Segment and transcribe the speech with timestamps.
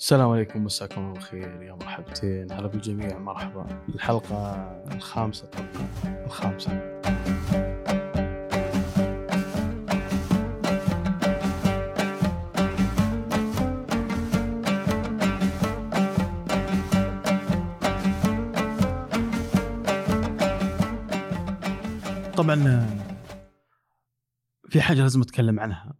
[0.00, 1.62] السلام عليكم مساكم الله بالخير.
[1.62, 2.52] يا مرحبتين.
[2.52, 3.18] هلا بالجميع.
[3.18, 3.84] مرحبا.
[3.88, 4.54] الحلقة
[4.94, 6.24] الخامسة طبعا.
[6.26, 7.00] الخامسة.
[22.36, 22.86] طبعا
[24.68, 25.94] في حاجة لازم أتكلم عنها.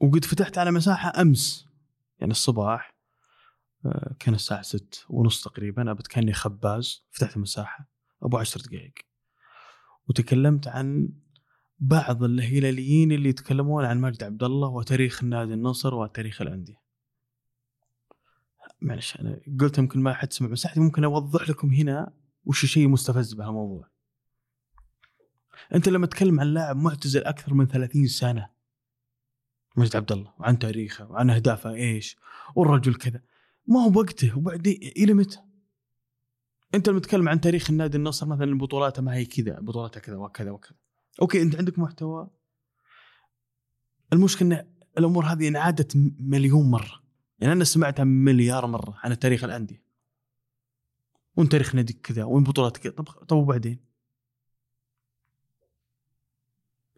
[0.00, 1.66] وقد فتحت على مساحة أمس
[2.18, 2.89] يعني الصباح
[4.18, 7.88] كان الساعة ست ونص تقريبا أبد كاني خباز فتحت مساحة
[8.22, 8.94] أبو عشر دقائق
[10.08, 11.08] وتكلمت عن
[11.78, 16.80] بعض الهلاليين اللي يتكلمون عن مجد عبد الله وتاريخ نادي النصر وتاريخ الأندية.
[18.80, 22.12] معلش أنا قلت يمكن ما حد سمع مساحتي ممكن أوضح لكم هنا
[22.44, 23.88] وش الشيء مستفز بهالموضوع.
[25.74, 28.48] أنت لما تتكلم عن لاعب معتزل أكثر من 30 سنة
[29.76, 32.16] مجد عبد الله وعن تاريخه وعن أهدافه إيش
[32.54, 33.22] والرجل كذا
[33.70, 35.38] ما هو بوقته وبعدين إلى متى؟
[36.74, 40.50] أنت لما تتكلم عن تاريخ النادي النصر مثلا بطولاته ما هي كذا بطولاته كذا وكذا
[40.50, 40.76] وكذا.
[41.22, 42.30] أوكي أنت عندك محتوى.
[44.12, 44.66] المشكلة إن
[44.98, 47.02] الأمور هذه انعادت مليون مرة.
[47.38, 49.82] يعني أنا سمعتها مليار مرة عن تاريخ الأندية.
[51.36, 53.78] وان تاريخ ناديك كذا؟ وان بطولات كذا؟ طب طب وبعدين؟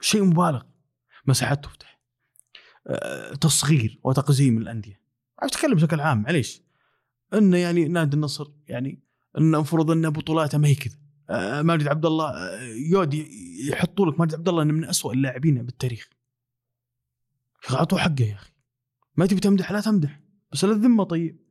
[0.00, 0.62] شيء مبالغ.
[1.26, 2.00] مساحات تفتح.
[2.86, 5.00] أه تصغير وتقزيم الأندية.
[5.38, 6.61] أتكلم بشكل عام معليش.
[7.34, 9.02] إنه يعني نادي النصر يعني
[9.38, 10.96] انه المفروض انه بطولاته ما هي كذا.
[11.30, 13.14] آه، ماجد عبد الله آه، يود
[13.68, 16.08] يحطوا لك ماجد عبد الله إنه من أسوأ اللاعبين بالتاريخ.
[17.62, 18.52] يا أخي أعطوه حقه يا أخي.
[19.16, 20.20] ما تبي تمدح؟ لا تمدح.
[20.52, 21.42] بس الذمة طيب.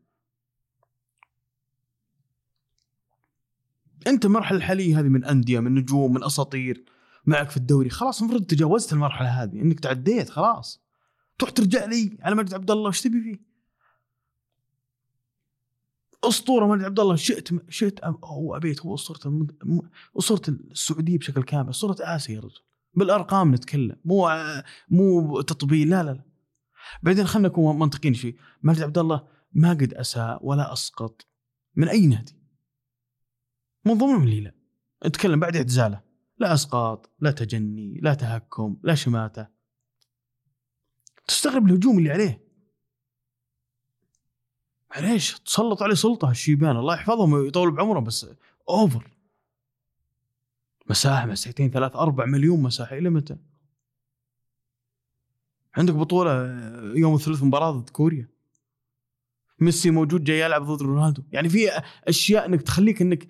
[4.08, 6.86] أنت المرحلة الحالية هذه من أندية من نجوم من أساطير
[7.26, 9.62] معك في الدوري خلاص المفروض تجاوزت المرحلة هذه.
[9.62, 10.82] إنك تعديت خلاص.
[11.40, 13.51] تروح ترجع لي على ماجد عبد الله وش تبي فيه؟
[16.24, 19.48] أسطورة مجد عبد الله شئت شئت أو أبيت هو أسطورة
[20.20, 22.62] أسطورة السعودية بشكل كامل أسطورة آسيا يا رجل.
[22.94, 24.30] بالأرقام نتكلم مو
[24.90, 26.24] مو تطبيل لا لا لا.
[27.04, 28.36] بعدين خلينا نكون منطقيين شوي.
[28.64, 31.28] مجد عبد الله ما قد أساء ولا أسقط.
[31.76, 32.36] من أي نادي؟
[33.86, 34.56] من ضمنهم اللي لا
[35.06, 36.02] نتكلم بعد اعتزاله.
[36.38, 39.48] لا أسقاط لا تجني لا تهكم لا شماتة.
[41.28, 42.51] تستغرب الهجوم اللي عليه.
[44.92, 48.28] معليش تسلط عليه سلطة الشيبان الله يحفظهم ويطول بعمرهم بس
[48.70, 49.12] اوفر
[50.90, 52.98] مساحة مساحتين ثلاث أربع مليون مساحة.
[52.98, 53.38] إلى متى؟
[55.76, 56.32] عندك بطولة
[56.96, 58.30] يوم الثلاث مباراة ضد كوريا.
[59.60, 61.24] ميسي موجود جاي يلعب ضد رونالدو.
[61.32, 61.70] يعني في
[62.08, 63.28] أشياء إنك تخليك إنك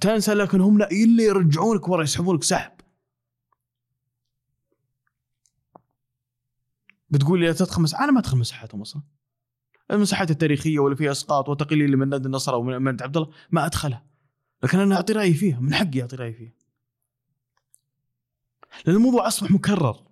[0.00, 2.72] تنسى لكن هم لا إلا يرجعونك ورا يسحبونك سحب.
[7.10, 9.02] بتقول لي لا تدخل أنا ما أدخل مساحاتهم أصلا.
[9.90, 14.06] المساحات التاريخية ولا فيها أسقاط وتقليل من نادي النصر أو من عبد الله ما ادخلها
[14.62, 16.52] لكن أنا أعطي رأيي فيها من حقي أعطي رأيي فيها
[18.86, 20.04] لأن الموضوع أصبح مكرر.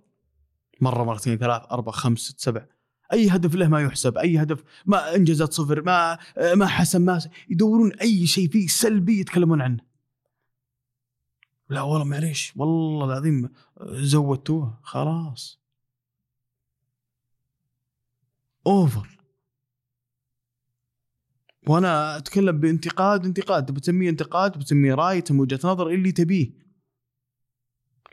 [0.81, 2.67] مرة مرتين ثلاث أربع خمس ست سبع.
[3.13, 4.19] أي هدف له ما يحسب.
[4.19, 6.19] أي هدف ما إنجازات صفر ما
[6.55, 9.81] ما حسن ما يدورون أي شيء فيه سلبي يتكلمون عنه.
[11.69, 12.53] لا والله معليش.
[12.57, 13.51] والله العظيم
[13.83, 15.61] زودتوها خلاص.
[18.67, 19.22] اوفر
[21.67, 26.51] وأنا أتكلم بانتقاد انتقاد بتسميه انتقاد بتسميه رأي تسميه وجهة نظر اللي تبيه.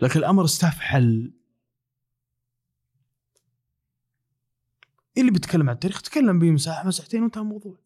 [0.02, 1.34] لكن الأمر استفحل.
[5.18, 7.78] اللي بيتكلم عن التاريخ تكلم به مساحة مساحتين وانتهى الموضوع.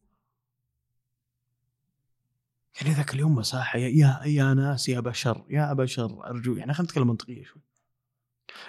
[2.82, 6.92] يعني ذاك اليوم مساحة يا يا, يا ناس يا بشر يا بشر أرجو يعني خلينا
[6.92, 7.62] نتكلم منطقية شوي.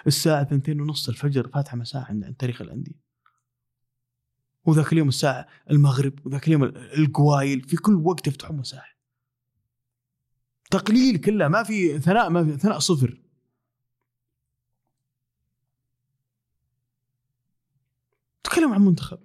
[0.07, 3.04] الساعة 2 ونص الفجر فاتحة مساحة عند تاريخ الأندية.
[4.65, 6.63] وذاك اليوم الساعة المغرب وذاك اليوم
[6.97, 8.95] القوايل في كل وقت يفتحون مساحة
[10.71, 13.21] تقليل كله ما في ثناء ما في ثناء صفر
[18.43, 19.19] تكلموا عن منتخب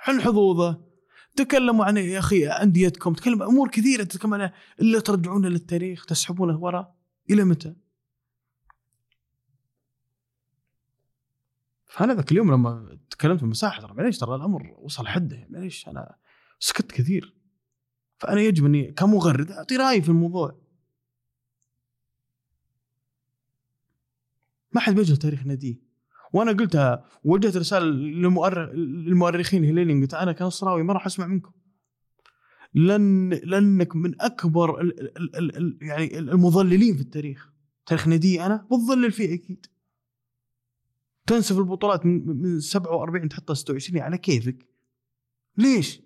[0.00, 0.88] عن حظوظه
[1.36, 4.50] تكلموا عن يا أخي أنديتكم تكلموا أمور كثيرة تتكلم عن
[4.80, 6.94] الا ترجعونه للتاريخ تسحبونه وراء
[7.30, 7.74] إلى متى؟
[11.86, 16.14] فأنا ذاك اليوم لما تكلمت في المساحه ترى معليش ترى الأمر وصل حده معليش أنا
[16.58, 17.34] سكت كثير.
[18.18, 20.58] فأنا يجب أني كمغرد أعطي رأيي في الموضوع.
[24.72, 25.80] ما حد بيجهل تاريخ ناديه.
[26.32, 31.52] وأنا قلتها وجهت رسالة للمؤرخين الهلاليين قلت أنا كنصراوي ما راح أسمع منكم.
[32.74, 37.52] لن لانك من أكبر ال ال ال يعني المضللين في التاريخ.
[37.86, 39.66] تاريخ نادي أنا بتضلل فيه أكيد.
[41.28, 44.66] تنسف البطولات من 47 تحطها 26 على كيفك؟
[45.56, 46.00] ليش؟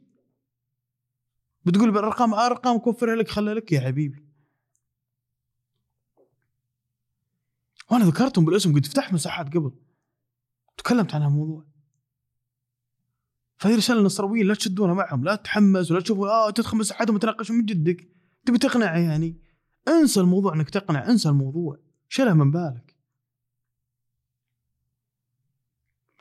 [1.65, 4.25] بتقول بالأرقام أرقام كفرها لك خلها لك يا حبيبي.
[7.91, 9.73] وأنا ذكرتهم بالاسم قد فتحت مساحات قبل.
[10.77, 11.65] تكلمت عن الموضوع
[13.57, 17.65] فهذه رساله نصراويه لا تشدونها معهم لا تتحمس ولا تشوفوا آه تدخل مساحاتهم وتناقشوا من
[17.65, 18.09] جدك.
[18.47, 19.41] تبي تقنع يعني؟
[19.89, 21.79] انسى الموضوع إنك تقنع انسى الموضوع.
[22.09, 22.92] شيلها من بالك.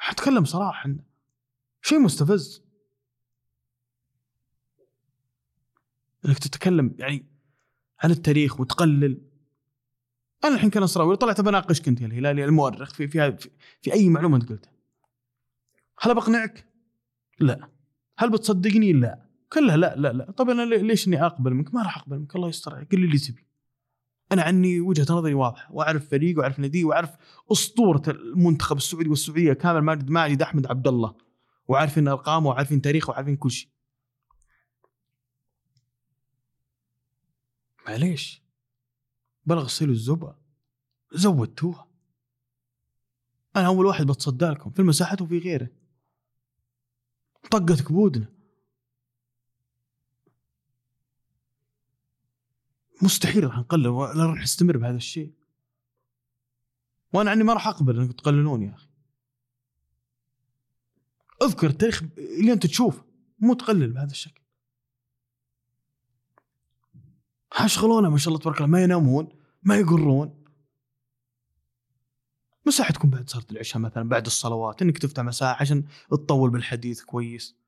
[0.01, 0.89] حتكلم صراحة.
[1.81, 2.63] شيء مستفز.
[6.25, 7.25] إنك تتكلم يعني
[8.00, 9.21] عن التاريخ وتقلل.
[10.44, 13.50] أنا الحين كنصراوي طلعت بناقشك انت الهلالي المؤرخ في في, في,
[13.81, 14.74] في أي معلومة أنت قلتها.
[16.00, 16.68] هل بقنعك؟
[17.39, 17.69] لا.
[18.18, 19.25] هل بتصدقني؟ لا.
[19.53, 20.31] كلها لا لا لا.
[20.31, 22.36] طب أنا ليش إني أقبل منك؟ ما راح أقبل منك.
[22.36, 22.92] الله يستر عليك.
[22.92, 23.45] قل لي اللي تبي.
[24.31, 27.09] أنا عني وجهة نظري واضحة وأعرف فريق وأعرف نادي وأعرف
[27.51, 31.15] أسطورة المنتخب السعودي والسعودية كامل ماجد ماجد أحمد عبد الله
[31.67, 33.69] وعارفين أرقامه وعارفين تاريخه وعارفين كل شيء.
[37.87, 38.43] معليش.
[39.45, 40.35] بلغ غسلوا الزبا.
[41.13, 41.87] زودتوها.
[43.55, 45.69] أنا أول واحد بتصدى لكم في المساحات وفي غيره.
[47.51, 48.40] طقت كبودنا.
[53.01, 55.33] مستحيل راح نقلل ولا راح نستمر بهذا الشيء.
[57.13, 58.88] وأنا عني ما راح أقبل إنكم تقللون يا أخي.
[61.44, 63.06] أذكر التاريخ اللي أنت تشوفه
[63.39, 64.42] مو تقلل بهذا الشكل.
[67.51, 69.30] حشغلونا ما شاء الله تبارك الله ما ينامون
[69.63, 70.44] ما يقرون.
[72.65, 77.60] مساحة تكون بعد صلاة العشاء مثلا بعد الصلوات إنك تفتح مساحة عشان تطول بالحديث كويس.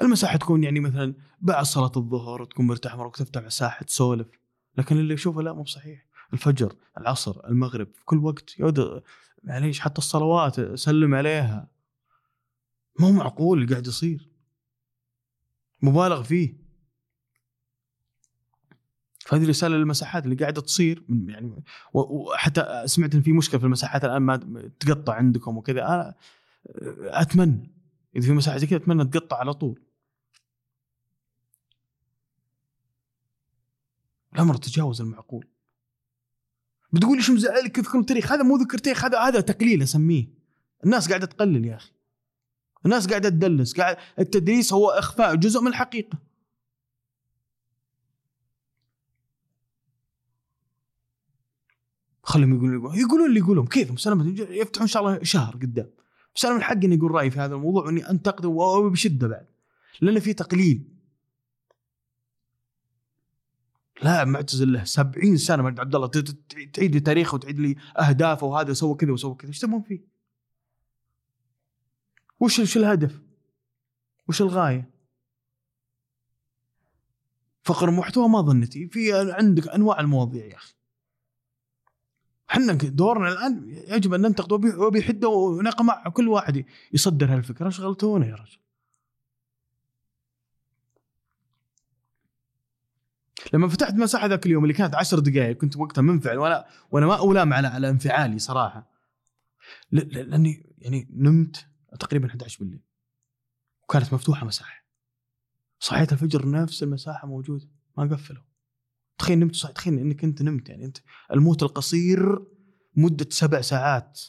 [0.00, 4.26] المساحة تكون يعني مثلا بعد صلاة الظهر تكون مرتاح مرة تفتح مساحة تسولف.
[4.78, 9.02] لكن اللي يشوفه لا مو بصحيح الفجر العصر المغرب في كل وقت يود
[9.44, 11.68] معليش حتى الصلوات سلم عليها.
[13.00, 14.30] مو معقول اللي قاعد يصير.
[15.82, 16.66] مبالغ فيه.
[19.20, 21.04] فهذه رساله للمساحات اللي قاعدة تصير.
[21.08, 24.36] يعني وحتى سمعت إن في مشكلة في المساحات الآن ما
[24.80, 25.86] تقطع عندكم وكذا.
[25.86, 26.14] أنا
[27.00, 27.75] أتمنى
[28.16, 29.82] إذا في مساحة زي كذا أتمنى تقطع على طول.
[34.34, 35.46] الأمر تجاوز المعقول.
[36.92, 40.28] بتقول إيش مزعلك؟ تذكر التاريخ هذا مو ذكر تاريخ هذا هذا تقليل أسميه.
[40.84, 41.92] الناس قاعدة تقلل يا أخي.
[42.84, 43.80] الناس قاعدة تدلس.
[43.80, 46.18] قاعد التدريس هو إخفاء جزء من الحقيقة.
[52.22, 53.66] خليهم يقولون يقولون اللي يقولون.
[53.66, 55.90] كيف؟ مسلمة يفتحون إن شاء الله شهر قدام.
[56.36, 59.46] بس أنا من حقي اني أقول رأيي في هذا الموضوع وإني أنتقده وبشده بعد
[60.00, 60.96] لأن في تقليل
[64.02, 66.06] لا معتزل له 70 سنة مجد عبد الله
[66.72, 70.00] تعيد لي تاريخه وتعيد لي أهدافه وهذا سوى كذا وسوى كذا إيش تبون فيه؟
[72.40, 73.20] وش وش الهدف؟
[74.28, 74.90] وش الغاية؟
[77.62, 80.74] فقر محتوى ما ظنتي في عندك أنواع المواضيع يا أخي
[82.50, 87.68] إحنا دورنا الآن يجب أن ننتقد وبحدة ونقمع كل واحد يصدر هالفكرة.
[87.68, 88.58] شغلتونا يا رجل؟
[93.52, 97.32] لما فتحت مساحة ذاك اليوم اللي كانت عشر دقائق كنت وقتها منفعل وأنا وأنا ما
[97.32, 98.90] الام على على انفعالي صراحة.
[99.92, 101.66] لأني يعني نمت
[102.00, 102.82] تقريبا 11 بالليل.
[103.82, 104.86] وكانت مفتوحة مساحة.
[105.78, 107.68] صحيت الفجر نفس المساحة موجودة.
[107.98, 108.42] ما قفلوا.
[109.18, 110.98] تخيل نمت صحيح تخيل إنك أنت نمت يعني أنت
[111.32, 112.46] الموت القصير
[112.96, 114.20] مدة سبع ساعات.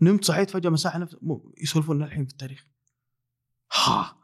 [0.00, 1.16] نمت صحيت فجأة مساحة نفس
[1.62, 2.66] يسولفون الحين في التاريخ.
[3.72, 4.20] ها!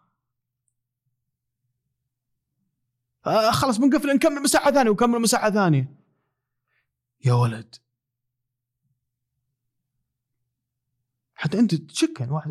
[3.27, 5.97] آه خلاص بنقفل نكمل مساحة ثانية وكمل مساحة ثانية.
[7.25, 7.75] يا ولد.
[11.35, 12.51] حتى أنت تشك يعني واحد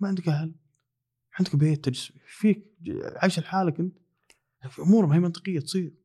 [0.00, 0.54] ما عندك أهل.
[1.38, 2.74] عندك بيت تجلس فيك
[3.16, 3.98] عايش لحالك أنت.
[4.78, 5.99] امور ما هي منطقية تصير.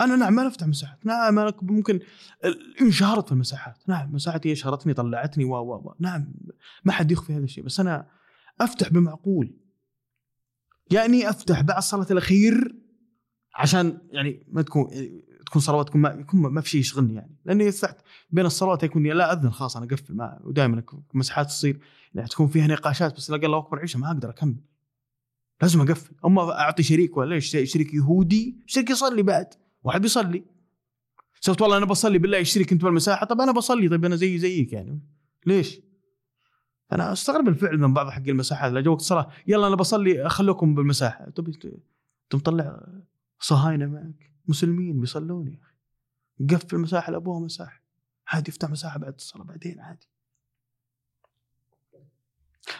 [0.00, 1.06] أنا نعم ما افتح مساحات.
[1.06, 2.00] نعم أنا ممكن
[2.80, 3.76] انشهرت في المساحات.
[3.88, 6.34] نعم مساحتي اشهرتني طلعتني و و نعم
[6.84, 7.64] ما حد يخفي هذا الشيء.
[7.64, 8.06] بس أنا
[8.60, 9.56] أفتح بمعقول.
[10.90, 12.76] يعني أفتح بعد صلاه الأخير
[13.54, 14.90] عشان يعني ما تكون
[15.46, 17.36] تكون صلواتكم ما يكون ما في شيء يشغلني يعني.
[17.44, 17.96] لأني فتحت
[18.30, 20.14] بين الصلوات يكون لا أذن خلاص أنا أقفل.
[20.14, 20.82] ما ودائما
[21.14, 21.80] مساحات تصير.
[22.14, 24.60] يعني تكون فيها نقاشات بس لا الله أكبر عيشة ما أقدر أكمل.
[25.62, 26.14] لازم أقفل.
[26.24, 29.54] أما أعطي شريك ولا شريك يهودي شريك يصلي بعد.
[29.84, 30.44] واحد بيصلي.
[31.40, 34.72] سويت والله أنا بصلي بالله يشترك انت بالمساحه طب أنا بصلي طيب أنا زي زيك
[34.72, 35.00] يعني.
[35.46, 35.80] ليش؟
[36.92, 41.30] أنا أستغرب الفعل من بعض حق المساحات لا وقت الصلاة يلا أنا بصلي اخليكم بالمساحة.
[41.30, 41.66] طب انت
[42.34, 42.86] مطلع
[43.40, 45.74] صهاينة معك؟ مسلمين بيصلون يا أخي.
[46.54, 47.82] قفل المساحة لابوها مساحة.
[48.28, 50.08] عادي يفتح مساحة بعد الصلاة بعدين عادي.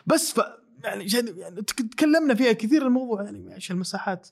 [0.07, 0.41] بس ف
[0.85, 1.05] يعني
[1.39, 4.29] يعني تكلمنا فيها كثير الموضوع يعني عشان المساحات.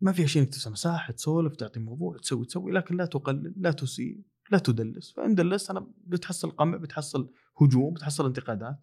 [0.00, 3.70] ما فيها شيء إنك تسوي مساحة تسولف تعطي موضوع تسوي تسوي لكن لا تقلل لا
[3.70, 5.12] تسيء لا تدلس.
[5.12, 8.78] فإن دلست أنا بتحصل قمع بتحصل هجوم بتحصل انتقادات.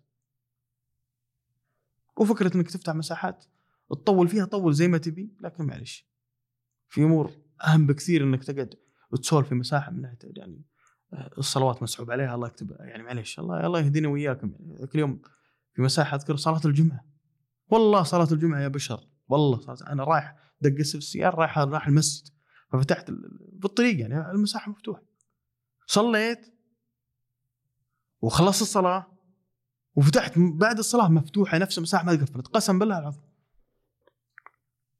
[2.17, 3.45] وفكرة إنك تفتح مساحات
[3.89, 6.07] تطول فيها طول زي ما تبي لكن معلش.
[6.89, 7.31] في أمور
[7.63, 8.75] أهم بكثير إنك تقعد
[9.11, 10.61] وتسولف في مساحة من ناحية يعني
[11.13, 15.21] آه، الصلوات مسحوب عليها الله يكتب يعني معلش الله الله يهدينا وياكم يعني كل يوم
[15.73, 17.05] في مساحة أذكر صلاة الجمعة.
[17.69, 22.29] والله صلاة الجمعة يا بشر والله صلاة أنا رايح دقست في السياره رايح رايح المسجد.
[22.71, 23.11] ففتحت
[23.53, 25.03] بالطريق يعني المساحة مفتوحة.
[25.87, 26.53] صليت.
[28.21, 29.17] وخلصت الصلاة.
[29.95, 33.21] وفتحت بعد الصلاة مفتوحة نفس المساحة ما قفلت قسم بالله العظيم.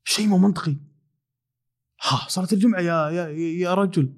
[0.04, 0.76] شيء مو منطقي.
[2.02, 4.14] ها صلاة الجمعة يا يا يا رجل.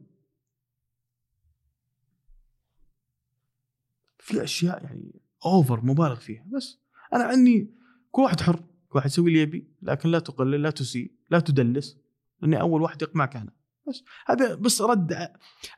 [4.18, 6.46] في أشياء يعني اوفر مبالغ فيها.
[6.48, 6.80] بس
[7.14, 7.76] أنا عني
[8.12, 11.19] كل واحد حر كل واحد يسوي اللي يبي لكن لا تقلل لا تسيء.
[11.30, 11.98] لا تدلس
[12.42, 13.52] لأني أول واحد يقمعك أنا
[13.88, 15.14] بس هذا بس رد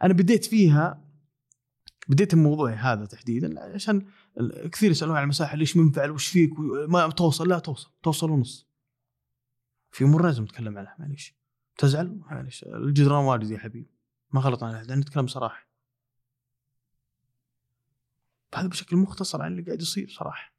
[0.03, 1.11] أنا بديت فيها
[2.07, 4.05] بديت الموضوع هذا تحديدا عشان
[4.71, 8.67] كثير يسألون عن المساحة ليش منفعل وش فيك ما توصل لا توصل توصل ونص.
[9.91, 11.35] في امور لازم نتكلم عنها معليش.
[11.77, 12.63] تزعل؟ معليش.
[12.63, 13.91] الجدران واجد يا حبيبي.
[14.31, 15.67] ما غلط أنا نتكلم صراحة.
[18.55, 20.53] هذا بشكل مختصر عن اللي قاعد يصير صراحة.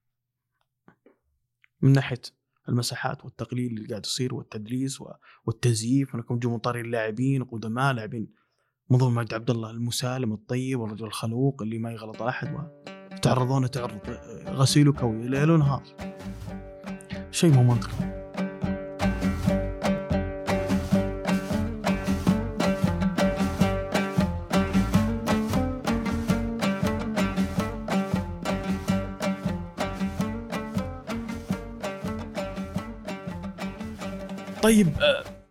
[1.81, 2.23] من ناحية
[2.69, 4.99] المساحات والتقليل اللي قاعد يصير والتدليس
[5.45, 8.29] والتزييف انكم تجوا مطارين اللاعبين قدماء لاعبين.
[8.91, 12.69] منظومة مجد عبد الله المسالم الطيب والرجل الخلوق اللي ما يغلط أحد
[13.13, 14.01] وتعرضونه تعرض
[14.47, 15.83] غسيل وكوي ليل ونهار.
[17.31, 18.22] شيء مو منطقي.
[34.73, 34.89] طيب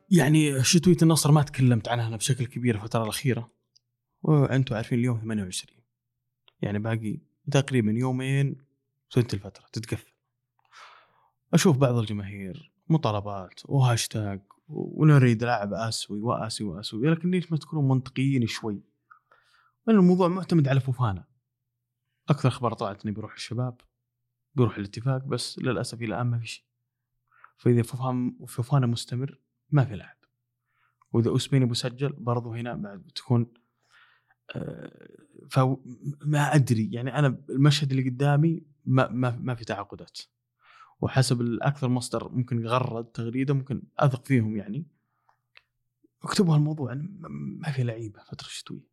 [0.09, 3.51] يعني شتوية النصر ما تكلمت عنها أنا بشكل كبير الفترة الأخيرة.
[4.23, 5.83] وأنتم عارفين اليوم 28
[6.61, 7.19] يعني باقي
[7.51, 8.65] تقريبا يومين
[9.11, 10.11] وتنتهي الفترة تتقفل.
[11.53, 18.47] أشوف بعض الجماهير مطالبات وهاشتاج ونريد لاعب آسيوي وآسيوي وآسيوي لكن ليش ما تكونوا منطقيين
[18.47, 18.83] شوي؟
[19.87, 21.25] لأن الموضوع معتمد على فوفانا.
[22.29, 23.81] أكثر أخبار طلعت إنه بيروح الشباب
[24.55, 26.70] بيروح الاتفاق بس للأسف إلى الآن ما في شيء.
[27.61, 29.39] فإذا فوفان فوفانا مستمر
[29.69, 30.17] ما في لاعب
[31.13, 33.53] وإذا اوسميني بيسجل برضو هنا بعد تكون
[34.55, 35.17] آه،
[35.49, 40.17] فما أدري يعني أنا المشهد اللي قدامي ما ما, ما في تعاقدات.
[41.01, 44.85] وحسب الأكثر مصدر ممكن يغرد تغريدة ممكن أثق فيهم يعني.
[46.23, 47.07] اكتبوا هالموضوع يعني
[47.59, 48.87] ما في لعيبة فتره شتوية.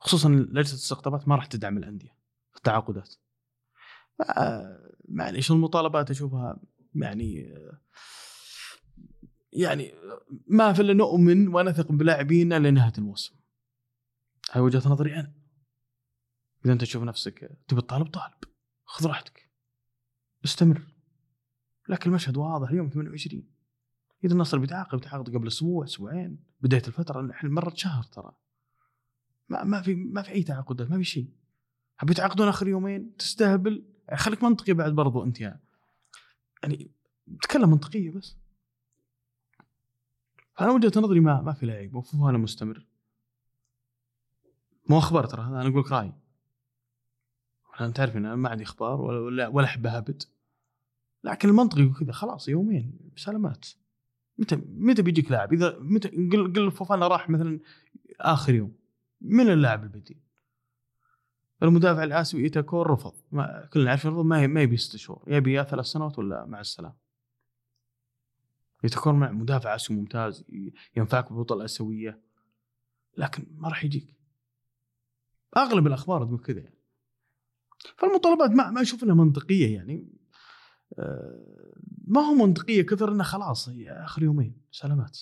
[0.00, 2.16] خصوصا لجنة الاستقطابات ما راح تدعم الأندية
[2.50, 3.14] في التعاقدات.
[5.08, 6.60] معليش المطالبات أشوفها؟
[6.94, 7.54] يعني
[9.52, 9.94] يعني
[10.46, 13.34] ما في إلا نؤمن ونثق بلاعبينا لنهاية الموسم.
[14.52, 15.34] هاي وجهة نظري أنا.
[16.64, 18.34] إذا أنت تشوف نفسك تبي تطالب طالب.
[18.84, 19.50] خذ راحتك.
[20.44, 20.82] استمر.
[21.88, 23.48] لكن المشهد واضح اليوم 28
[24.24, 26.44] إذا النصر بيتعاقد بيتعاقد قبل أسبوع أسبوعين.
[26.60, 28.36] بداية الفترة إحنا مرت شهر ترى.
[29.48, 31.28] ما ما في ما في أي تعاقدات ما في شيء.
[32.02, 33.86] بيتعاقدون آخر يومين؟ تستهبل.
[34.14, 35.63] خليك منطقي بعد برضو أنت يعني.
[36.64, 36.90] يعني
[37.42, 38.36] تكلم منطقيه بس.
[40.54, 42.86] فانا وجهه نظري ما ما في لعيب أنا مستمر.
[44.88, 46.12] مو أخبار ترى أنا أقول لك رايي
[47.80, 50.22] أنت تعرف أنا ما عندي أخبار ولا ولا احب اهبد
[51.24, 53.66] لكن المنطقي كذا خلاص يومين بسلامات
[54.38, 57.60] متى متى بيجيك لاعب؟ إذا متى قل قل فوفانا راح مثلا
[58.20, 58.76] آخر يوم.
[59.20, 60.20] من اللاعب البديل؟
[61.62, 63.14] المدافع الآسيوي إيتاكور رفض.
[63.32, 65.24] ما كلنا عارفين رفض ما ما يبي ست شهور.
[65.26, 66.96] يبي يا ثلاث سنوات ولا مع السلامة.
[68.84, 70.44] إيتاكور مع مدافع آسيوي ممتاز
[70.96, 72.20] ينفعك بالبطولة الآسيوية.
[73.16, 74.14] لكن ما راح يجيك.
[75.56, 76.78] أغلب الأخبار تقول كذا يعني.
[77.96, 80.12] فالمطالبات ما ما أشوف إنها منطقية يعني.
[80.98, 81.74] آه،
[82.06, 84.60] ما هو منطقية كثر إنه خلاص آخر يومين.
[84.70, 85.18] سلامات.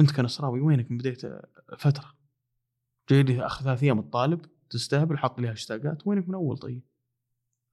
[0.00, 1.42] أنت كنصراوي وينك من بداية
[1.78, 2.14] فترة؟
[3.08, 4.55] جاي لي آخر ثلاث أيام الطالب.
[4.70, 6.82] تستهبل حط لي هاشتاجات وينك من أول طيب؟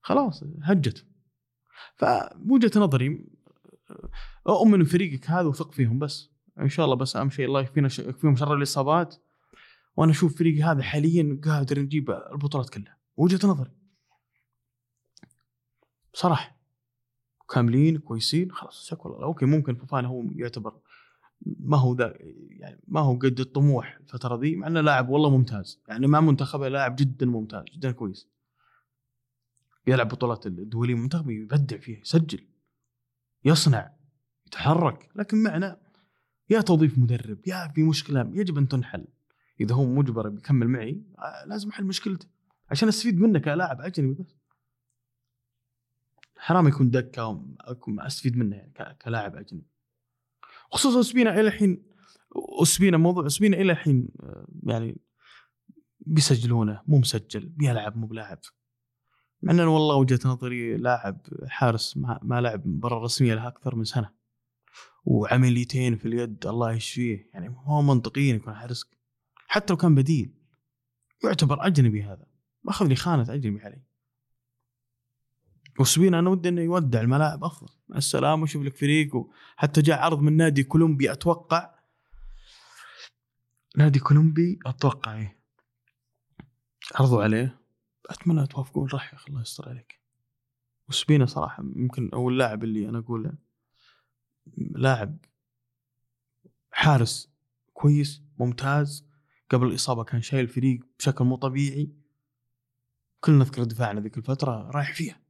[0.01, 1.05] خلاص هجت.
[1.95, 3.25] فوجهه نظري
[4.47, 6.29] اؤمن فريقك هذا وثق فيهم بس.
[6.59, 9.15] إن شاء الله بس أهم شيء الله يكفينا يكفيهم شر الإصابات.
[9.95, 12.97] وأنا أشوف فريقي هذا حاليا قادر نجيب البطولات كلها.
[13.17, 13.71] وجهه نظري.
[16.13, 16.59] صراحة
[17.53, 20.79] كاملين كويسين خلاص okay ممكن فوفانا هو يعتبر
[21.45, 22.13] ما هو ذا
[22.49, 25.81] يعني ما هو قد الطموح الفترة ذي مع إنه لاعب والله ممتاز.
[25.87, 28.27] يعني مع منتخبه لاعب جدا ممتاز جدا كويس.
[29.87, 32.47] يلعب بطولات الدولية المنتخب يبدع فيها يسجل
[33.45, 33.93] يصنع
[34.47, 35.09] يتحرك.
[35.15, 35.81] لكن معنا
[36.49, 39.05] يا توظيف مدرب يا في مشكلة يجب أن تنحل.
[39.61, 42.27] إذا هو مجبر بيكمل معي آه، لازم أحل مشكلته.
[42.69, 44.35] عشان أستفيد منه كلاعب أجنبي بس.
[46.37, 47.45] حرام يكون دكة
[47.87, 49.72] أستفيد منه يعني كلاعب أجنبي.
[50.73, 51.83] خصوصا أسبينا إلى الحين
[52.61, 54.97] أسبينا موضوع أسبينا إلى الحين آه، يعني
[55.99, 58.39] بيسجلونه مو مسجل بيلعب مو بلاعب.
[59.41, 63.83] مع ان والله وجهة نظري لاعب حارس ما, ما لعب مباراة رسمية لها أكثر من
[63.83, 64.09] سنة.
[65.05, 67.29] وعمليتين في اليد الله يشفيه.
[67.33, 68.87] يعني هو منطقيا يكون حارسك
[69.47, 70.33] حتى لو كان بديل
[71.23, 72.25] يعتبر أجنبي هذا.
[72.63, 73.83] ماخذ لي خانة أجنبي علي.
[75.79, 77.73] وسبينا أنا ودي إنه يودع الملاعب أفضل.
[77.89, 81.73] مع السلامة وشوف لك فريق وحتى جاء عرض من نادي كولومبي أتوقع.
[83.77, 85.39] نادي كولومبي؟ أتوقع إيه.
[86.95, 87.59] عرضوا عليه.
[88.09, 88.89] أتمنى توافقون.
[88.93, 89.99] راح يا أخي الله يستر عليك.
[90.89, 93.37] وسبينا صراحة يمكن هو اللاعب اللي أنا أقول
[94.57, 95.17] لاعب
[96.71, 97.29] حارس
[97.73, 99.07] كويس ممتاز.
[99.49, 101.91] قبل الإصابة كان شايل الفريق بشكل مو طبيعي.
[103.19, 105.22] كلنا نذكر دفاعنا ذيك الفترة رايح فيها.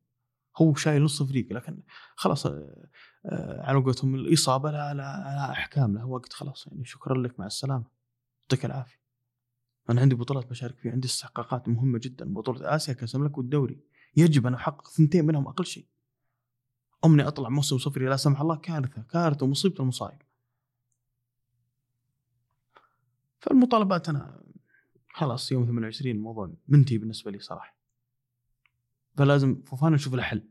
[0.58, 1.84] هو شايل نص فريق لكن
[2.16, 2.90] خلاص آه،
[3.26, 7.86] آه، على قولتهم الإصابة لها, لها أحكام لها وقت خلاص يعني شكرا لك مع السلامة.
[8.42, 9.04] يعطيك العافية.
[9.90, 13.80] أنا عندي بطولات بشارك فيها عندي استحقاقات مهمة جدا بطولة آسيا كأس الملك والدوري.
[14.18, 15.86] يجب أن أحقق ثنتين منهم أقل شيء.
[17.06, 20.22] أمني أطلع موسم صفري لا سمح الله كارثة كارثة ومصيبة المصايب
[23.40, 24.44] فالمطالبات أنا
[25.14, 27.83] خلاص يوم 28 الموضوع منتهي بالنسبة لي صراحة.
[29.17, 30.43] فلازم فوفانا نشوف له حل.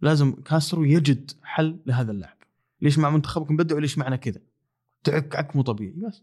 [0.00, 2.36] لازم كاسترو يجد حل لهذا اللاعب.
[2.80, 4.40] ليش مع منتخبك مبدع وليش معنا كذا؟
[5.04, 6.22] تعك عك مو طبيعي بس.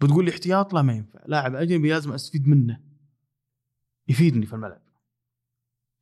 [0.00, 1.20] بتقول لي احتياط؟ لا ما ينفع.
[1.26, 2.80] لاعب أجنبي لازم أستفيد منه.
[4.08, 4.82] يفيدني في الملعب.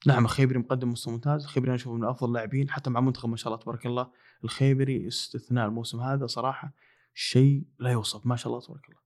[0.06, 1.44] نعم الخيبري مقدم مستوى ممتاز.
[1.44, 2.70] الخيبري أنا أشوفه من أفضل اللاعبين.
[2.70, 4.10] حتى مع منتخب ما شاء الله تبارك الله
[4.44, 6.72] الخيبري استثناء الموسم هذا صراحة
[7.14, 8.26] شيء لا يوصف.
[8.26, 9.00] ما شاء الله تبارك الله.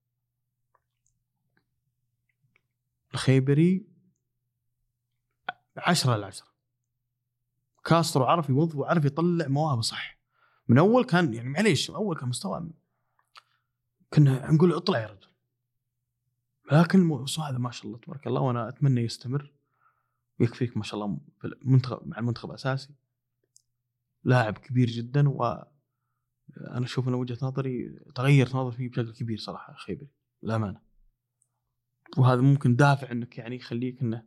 [3.14, 3.86] الخيبري
[5.76, 6.46] عشرة على عشرة.
[7.84, 10.18] كاسترو عرف يوظف وعرف يطلع مواهبه صح.
[10.68, 12.70] من أول كان يعني معليش أول كان مستوى
[14.12, 15.28] كنا نقول اطلع يا رجل.
[16.72, 19.52] لكن الموسم هذا ما شاء الله تبارك الله وأنا أتمنى يستمر.
[20.40, 22.94] ويكفيك ما شاء الله في المنتخب مع المنتخب الاساسي
[24.24, 25.44] لاعب كبير جدا و
[26.56, 30.08] أنا أشوف انه وجهة نظري تغيرت نظري فيه بشكل كبير صراحة خيبري
[30.42, 30.80] للأمانة.
[32.16, 34.26] وهذا ممكن دافع إنك يعني يخليك إنه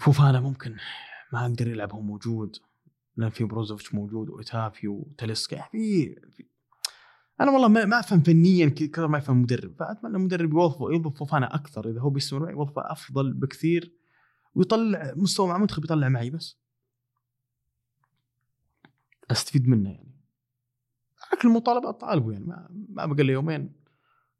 [0.00, 0.76] فوفانا ممكن
[1.32, 2.56] ما أقدر يلعب هو موجود.
[3.16, 6.46] لأن في بروزوفيتش موجود وايتافي وتلسكا في, في
[7.40, 9.74] أنا والله ما أفهم فنيا كثر ما افهم مدرب.
[9.78, 11.90] فأتمنى المدرب يوظفه يوظف فوفانا أكثر.
[11.90, 13.92] إذا هو بيستمر معي يوظفه أفضل بكثير.
[14.54, 16.58] ويطلع مستوى مع منتخب يطلع معي بس.
[19.30, 20.14] أستفيد منه يعني.
[21.32, 22.44] لكن المطالبات طالبه يعني.
[22.44, 23.72] ما ما بقى له يومين.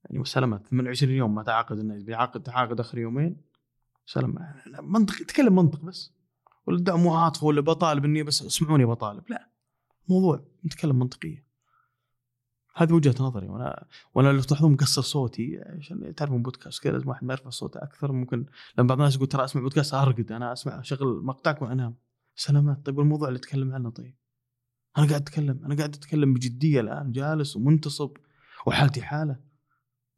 [0.05, 0.66] يعني وسلامات.
[0.66, 3.50] 28 يوم ما تعاقد النادي بيعاقد تعاقد آخر يومين.
[4.12, 4.35] سلام
[4.83, 6.12] منطق تكلم منطق بس.
[6.66, 9.25] ولا مو عاطفة ولا بطالب إني بس اسمعوني بطالب.
[9.29, 9.51] لا
[10.09, 11.46] موضوع نتكلم منطقية.
[12.77, 13.49] هذه وجهة نظري.
[13.49, 17.83] وأنا وأنا لو تلاحظون مقصر صوتي عشان تعرفون بودكاست كذا لازم واحد ما يرفع صوته
[17.83, 18.46] أكثر ممكن
[18.79, 21.96] لما بعض الناس يقول ترى أسمع بودكاست أرقد أنا أسمع اشغل مقطعك وأنام.
[22.35, 22.87] سلامات.
[22.87, 24.14] طيب الموضوع اللي اتكلم عنه طيب؟
[24.99, 28.16] أنا قاعد أتكلم أنا قاعد أتكلم بجدية الآن جالس ومنتصب
[28.66, 29.40] وحالتي حالة.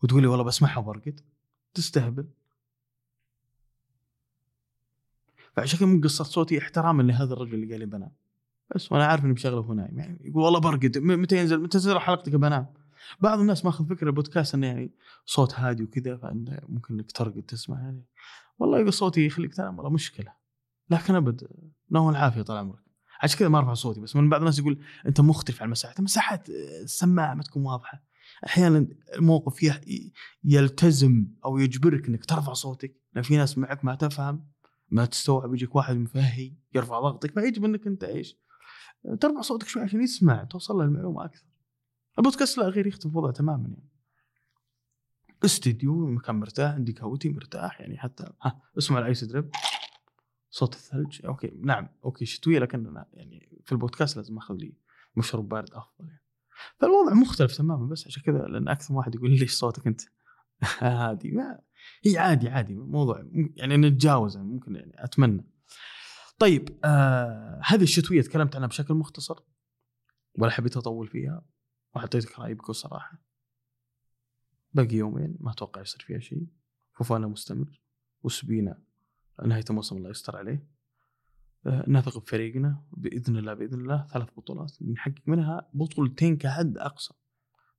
[0.02, 1.20] وتقول لي والله بسمعها وبرقد
[1.74, 2.28] تستهبل.
[5.56, 8.12] فعشان كذا مقصر صوتي احتراما لهذا الرجل اللي قال لي بنام.
[8.74, 10.98] بس وأنا عارف اني بشغله وهو نايم يعني يقول والله برقد.
[10.98, 12.66] متى ينزل؟ متى تنزل حلقتك بنام؟
[13.20, 14.92] بعض الناس ماخذ فكرة البودكاست إنه يعني
[15.26, 18.04] صوت هادي وكذا فإنه ممكن إنك ترقد تسمع يعني.
[18.58, 20.32] والله إذا صوتي يخليك تنام والله مشكلة.
[20.90, 21.48] لكن أبد
[21.90, 22.82] نوم العافية طال عمرك.
[23.22, 26.48] عشان كذا ما أرفع صوتي بس من بعض الناس يقول أنت مختلف عن المساحات مساحات
[26.82, 28.04] السماعة ما تكون واضحة.
[28.46, 29.70] أحيانا الموقف
[30.44, 33.00] يلتزم أو يجبرك إنك ترفع صوتك.
[33.14, 34.51] لأن في ناس معك ما تفهم.
[34.92, 38.36] ما تستوعب يجيك واحد مفهي يرفع ضغطك فيجب انك أنت إيش؟
[39.20, 41.46] ترفع صوتك شوي عشان يسمع توصل له المعلومة أكثر.
[42.18, 43.88] البودكاست لا غير يختلف الوضع تماما يعني.
[45.44, 49.50] استديو مكان مرتاح عندي قهوتي مرتاح يعني حتى ها اسمع ال ice drip.
[50.50, 54.76] صوت الثلج okay نعم okay شتويه لكن أنا يعني في البودكاست لازم أخذ لي
[55.16, 56.22] مشروب بارد أفضل يعني.
[56.78, 60.00] فالوضع مختلف تماما بس عشان كذا لأن أكثر واحد يقول لي ليش صوتك أنت؟
[60.78, 61.36] هادي
[62.04, 63.24] هي عادي عادي موضوع
[63.56, 65.44] يعني نتجاوز يعني ممكن يعني أتمنى.
[66.38, 69.34] طيب آه هذه الشتوية تكلمت عنها بشكل مختصر
[70.38, 71.44] ولا حبيت أطول فيها؟
[71.94, 73.22] وحطيتك رايي بكل صراحة.
[74.74, 76.46] باقي يومين ما أتوقع يصير فيها شيء.
[76.92, 77.80] فوفانا مستمر.
[78.22, 78.82] وسبينا
[79.46, 80.68] نهاية الموسم الله يستر عليه.
[81.66, 84.06] آه، نثق بفريقنا بإذن الله بإذن الله.
[84.06, 87.14] ثلاث بطولات نحقق منها بطولتين كحد أقصى.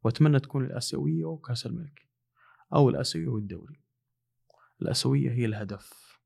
[0.03, 2.07] وأتمنى تكون الآسيوية وكأس الملك
[2.73, 3.82] أو الاسيويه والدوري.
[4.83, 6.19] الاسيويه هي الهدف.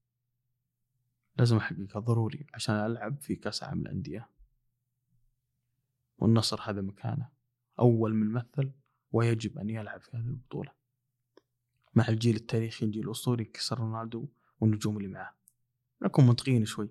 [1.38, 4.30] لازم احققها ضروري عشان ألعب في كأس عالم الأندية.
[6.18, 7.30] والنصر هذا مكانه
[7.80, 8.72] أول من مثل
[9.12, 10.72] ويجب أن يلعب في هذه البطولة.
[11.96, 14.28] مع الجيل التاريخي الجيل الأسطوري كسر رونالدو
[14.60, 15.34] والنجوم اللي معاه.
[16.02, 16.90] نكون منطقيين شوي.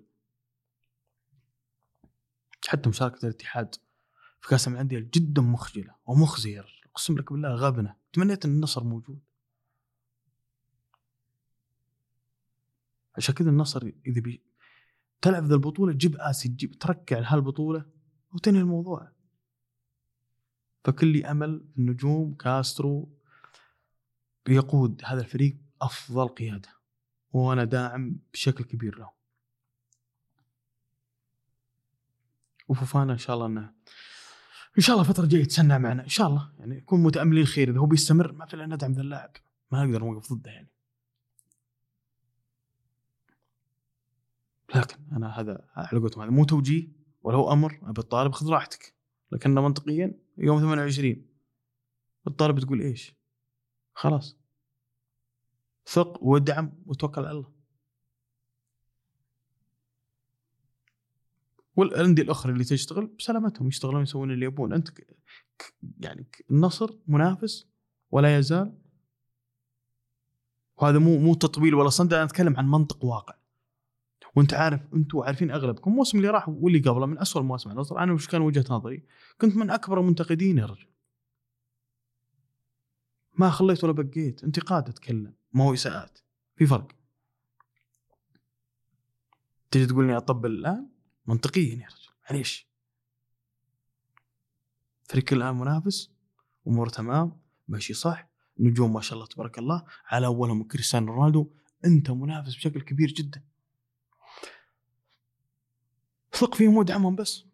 [2.67, 3.75] حتى مشاركة الاتحاد
[4.41, 7.95] في كأس الأندية جدا مخجلة ومخزية أقسم لك بالله غبنة.
[8.13, 9.19] تمنيت أن النصر موجود.
[13.17, 14.43] عشان كذا النصر إذا بي
[15.21, 17.85] تلعب ذا البطولة جيب آسي تجيب تركع لهالبطولة
[18.31, 19.11] وتنهي الموضوع.
[20.83, 23.09] فكل في النجوم كاسترو
[24.49, 26.69] يقود هذا الفريق أفضل قيادة
[27.31, 29.11] وأنا داعم بشكل كبير له.
[32.67, 33.73] وفوفانا إن شاء الله إنه
[34.77, 36.51] إن شاء الله الفترة الجاية يتسنى معنا إن شاء الله.
[36.59, 39.31] يعني نكون متأملين خير إذا هو بيستمر ما في إلا ندعم ذا اللاعب.
[39.71, 40.76] ما نقدر نوقف ضده يعني.
[44.75, 46.87] لكن أنا هذا على قولتهم هذا مو توجيه
[47.23, 48.93] ولا هو أمر أبي الطالب خذ راحتك.
[49.31, 51.25] لكن منطقيا يوم 28
[52.27, 53.15] الطالب تقول إيش؟
[53.93, 54.37] خلاص.
[55.85, 57.51] ثق وادعم وتوكل على الله.
[61.75, 64.73] والأندية الأخرى اللي تشتغل بسلامتهم يشتغلون يسوون اللي يبون.
[64.73, 64.89] أنت
[65.99, 67.67] يعني النصر منافس
[68.11, 68.77] ولا يزال.
[70.77, 73.35] وهذا مو مو تطبيل ولا صند أنا أتكلم عن منطق واقع.
[74.37, 77.69] وانت عارف أنتم عارفين أغلبكم الموسم اللي راح واللي قبله من أسوأ المواسم.
[77.69, 79.05] على النصر أنا وش كان وجهة نظري؟
[79.41, 80.87] كنت من أكبر المنتقدين يا رجل.
[83.33, 84.43] ما خليت ولا بقيت.
[84.43, 86.19] انتقاد اتكلم ما هو إساءات.
[86.55, 86.87] في فرق.
[89.71, 90.89] تجي تقول لي أطبل الآن؟
[91.25, 92.09] منطقيا يا رجل.
[92.29, 92.69] معليش.
[95.03, 96.11] فريق الآن منافس
[96.67, 98.29] اموره تمام ماشي صح.
[98.59, 99.85] نجوم ما شاء الله تبارك الله.
[100.05, 101.51] على أولهم كريستيانو رونالدو.
[101.85, 103.46] أنت منافس بشكل كبير جدا.
[106.37, 107.45] ثق فيهم وادعمهم بس.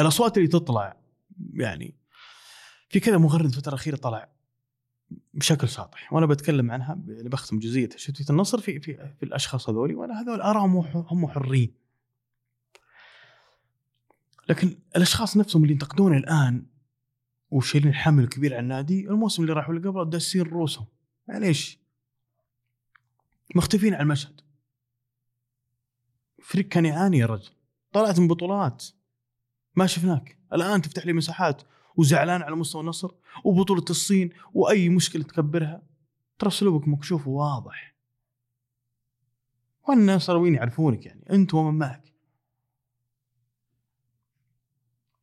[0.00, 0.96] الأصوات اللي تطلع
[1.54, 1.94] يعني
[2.88, 4.28] في كذا مغرد الفترة الأخيرة طلع
[5.34, 9.94] بشكل ساطح وأنا بتكلم عنها يعني بختم جزئيه تشتيت النصر في في في الأشخاص هذولي
[9.94, 11.74] وأنا هذول ارائهم هم حرين.
[14.48, 16.66] لكن الأشخاص نفسهم اللي ينتقدون الآن
[17.50, 20.86] وشايلين الحمل الكبير على النادي الموسم اللي راح واللي قبله داسين رؤوسهم
[21.28, 21.78] معليش.
[23.54, 24.40] مختفين على المشهد.
[26.48, 27.50] فريق كان يعاني يا رجل.
[27.92, 28.84] طلعت من بطولات.
[29.76, 30.38] ما شفناك.
[30.52, 31.62] الآن تفتح لي مساحات
[31.96, 33.10] وزعلان على مستوى النصر
[33.44, 35.82] وبطولة الصين وأي مشكلة تكبرها.
[36.38, 37.94] ترى أسلوبك مكشوف وواضح.
[39.88, 41.30] والنصراويين يعرفونك يعني.
[41.30, 42.12] أنت ومن معك.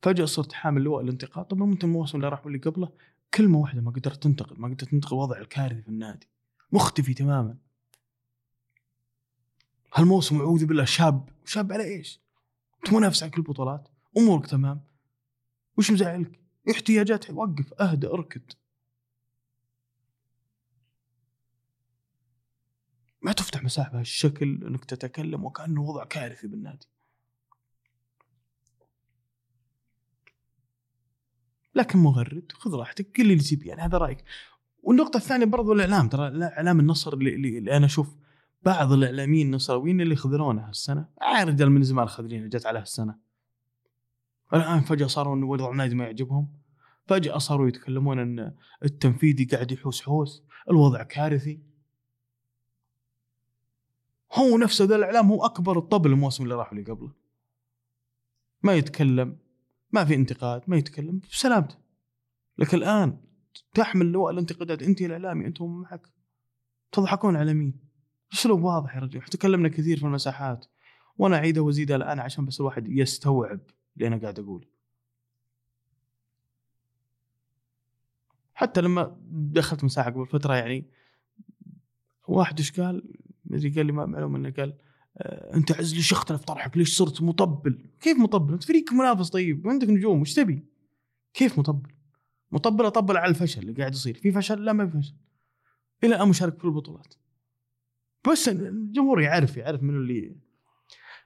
[0.01, 2.91] فجأة صرت حامل لواء الانتقاد طبعا انت الموسم اللي راح واللي قبله؟
[3.33, 6.27] كلمة واحدة ما قدرت تنتقد ما قدرت تنتقد وضع الكارثي في النادي.
[6.71, 7.64] مختفي تماما.
[9.95, 12.21] هالموسم أعوذ بالله شاب شاب على إيش؟
[12.77, 14.81] انت منافس على كل البطولات أمورك تمام
[15.77, 16.39] وش مزعلك؟
[16.71, 18.51] احتياجات وقف أهدى اركد
[23.21, 26.87] ما تفتح مساحة بهالشكل إنك تتكلم وكأنه وضع كارثي بالنادي
[31.75, 34.23] لكن مغرد خذ راحتك قل اللي تبي يعني هذا رأيك
[34.83, 38.15] والنقطة الثانية برضو الإعلام ترى اعلام النصر اللي, اللي أنا أشوف
[38.65, 41.09] بعض الإعلاميين النصراويين اللي خذلونا هالسنة.
[41.21, 43.15] آه رجال من زمان خذلين جت على هالسنة.
[44.53, 46.47] الآن فجأة صاروا انه وضع النادي ما يعجبهم.
[47.07, 51.59] فجأة صاروا يتكلمون إن التنفيذي قاعد يحوس حوس الوضع كارثي.
[54.33, 57.11] هو نفسه ذا الإعلام هو أكبر الطبل الموسم اللي راح اللي قبله.
[58.63, 59.37] ما يتكلم
[59.91, 61.75] ما في انتقاد ما يتكلم بسلامته.
[62.57, 63.17] لكن الآن
[63.73, 66.09] تحمل لواء الانتقادات أنت الإعلامي أنت معك
[66.91, 67.84] تضحكون على مين؟
[68.33, 70.65] أسلوب واضح يا رجل تكلمنا كثير في المساحات
[71.17, 73.59] وأنا اعيدها وازيدها الآن عشان بس الواحد يستوعب
[73.97, 74.67] اللي أنا قاعد أقول
[78.53, 80.85] حتى لما دخلت مساحة قبل فترة يعني
[82.27, 83.03] واحد إيش قال؟
[83.45, 84.77] مدري قال لي معلومه إنه قال
[85.17, 89.29] آه أنت عز لي شختنا في طرحك ليش صرت مطبل؟ كيف مطبل؟ أنت فريق منافس
[89.29, 90.65] طيب وعندك نجوم وش تبي؟
[91.33, 91.91] كيف مطبل؟
[92.51, 95.15] مطبل أطبل على الفشل اللي قاعد يصير، في فشل؟ لا ما في فشل.
[96.03, 97.13] إلى الآن مشارك في البطولات.
[98.31, 100.35] بس الجمهور يعرف يعرف من اللي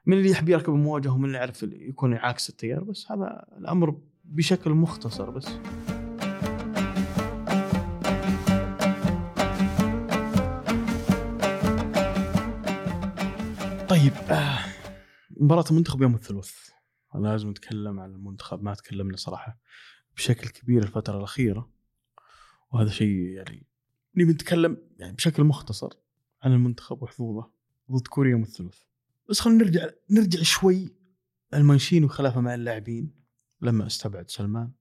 [0.06, 4.72] من اللي يحب يركب المواجهة ومن اللي يعرف يكون عاكس التيار بس هذا الأمر بشكل
[4.72, 5.48] مختصر بس.
[13.90, 14.60] طيب آه،
[15.32, 16.70] مباراة المنتخب يوم الثلاث.
[17.16, 19.58] أنا لازم نتكلم عن المنتخب ما تكلمنا صراحة
[20.16, 21.70] بشكل كبير الفترة الأخيرة.
[22.72, 23.66] وهذا شيء يعني
[24.16, 25.94] نبي نتكلم يعني بشكل مختصر.
[26.42, 27.52] عن المنتخب وحظوظه
[27.92, 28.84] ضد كوريا يوم الثلاث.
[29.30, 30.96] بس خلينا نرجع نرجع شوي
[31.54, 33.16] المنشين وخلافه مع اللاعبين
[33.62, 34.72] لما استبعد سلمان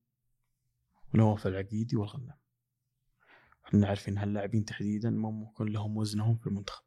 [1.15, 2.37] ونواف العقيدي والغنام
[3.65, 6.85] إحنا عارفين هاللاعبين تحديدا ما ممكن لهم وزنهم في المنتخب.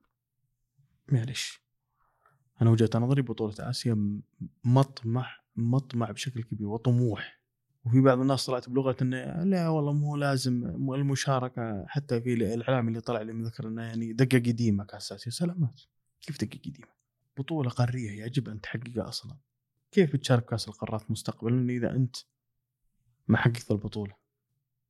[1.12, 1.62] معلش
[2.62, 4.22] أنا وجهة نظري بطولة آسيا
[4.64, 7.41] مطمح مطمع بشكل كبير وطموح.
[7.86, 13.02] وفي بعض الناس طلعت بلغة إنه لا والله مو لازم المشاركة حتى في الإعلام اللي
[13.02, 15.82] طلع لي ذكر إنه يعني دقه قديمه كاس اسيا سلامات
[16.22, 16.88] كيف دقه قديمه؟
[17.38, 19.38] بطولة قارية يجب أن تحققها أصلا
[19.92, 22.16] كيف بتشارك كأس القارات مستقبلا إذا أنت
[23.28, 24.16] ما حققت البطولة؟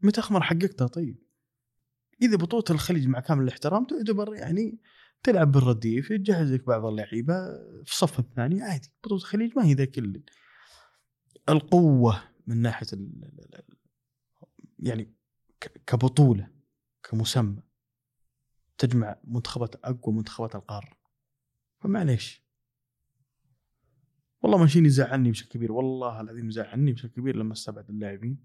[0.01, 1.17] متى اخر حققتها طيب؟
[2.21, 4.79] إذا بطولة الخليج مع كامل الاحترام تعتبر يعني
[5.23, 7.33] تلعب بالرديف تجهز لك بعض اللعيبة
[7.85, 10.21] في الصف الثاني عادي بطولة الخليج ما هي ذا كل
[11.49, 13.31] القوة من ناحية ال
[14.79, 15.13] يعني
[15.87, 16.49] كبطولة
[17.03, 17.61] كمسمى
[18.77, 20.97] تجمع منتخبات أقوى منتخبات القارة.
[21.79, 22.43] فمعليش
[24.41, 28.43] والله ماشيين يزعلني بشكل كبير والله العظيم زعلني بشكل كبير لما استبعد اللاعبين.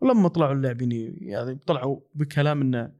[0.00, 2.92] ولما طلعوا اللاعبين يعني طلعوا بكلام إنه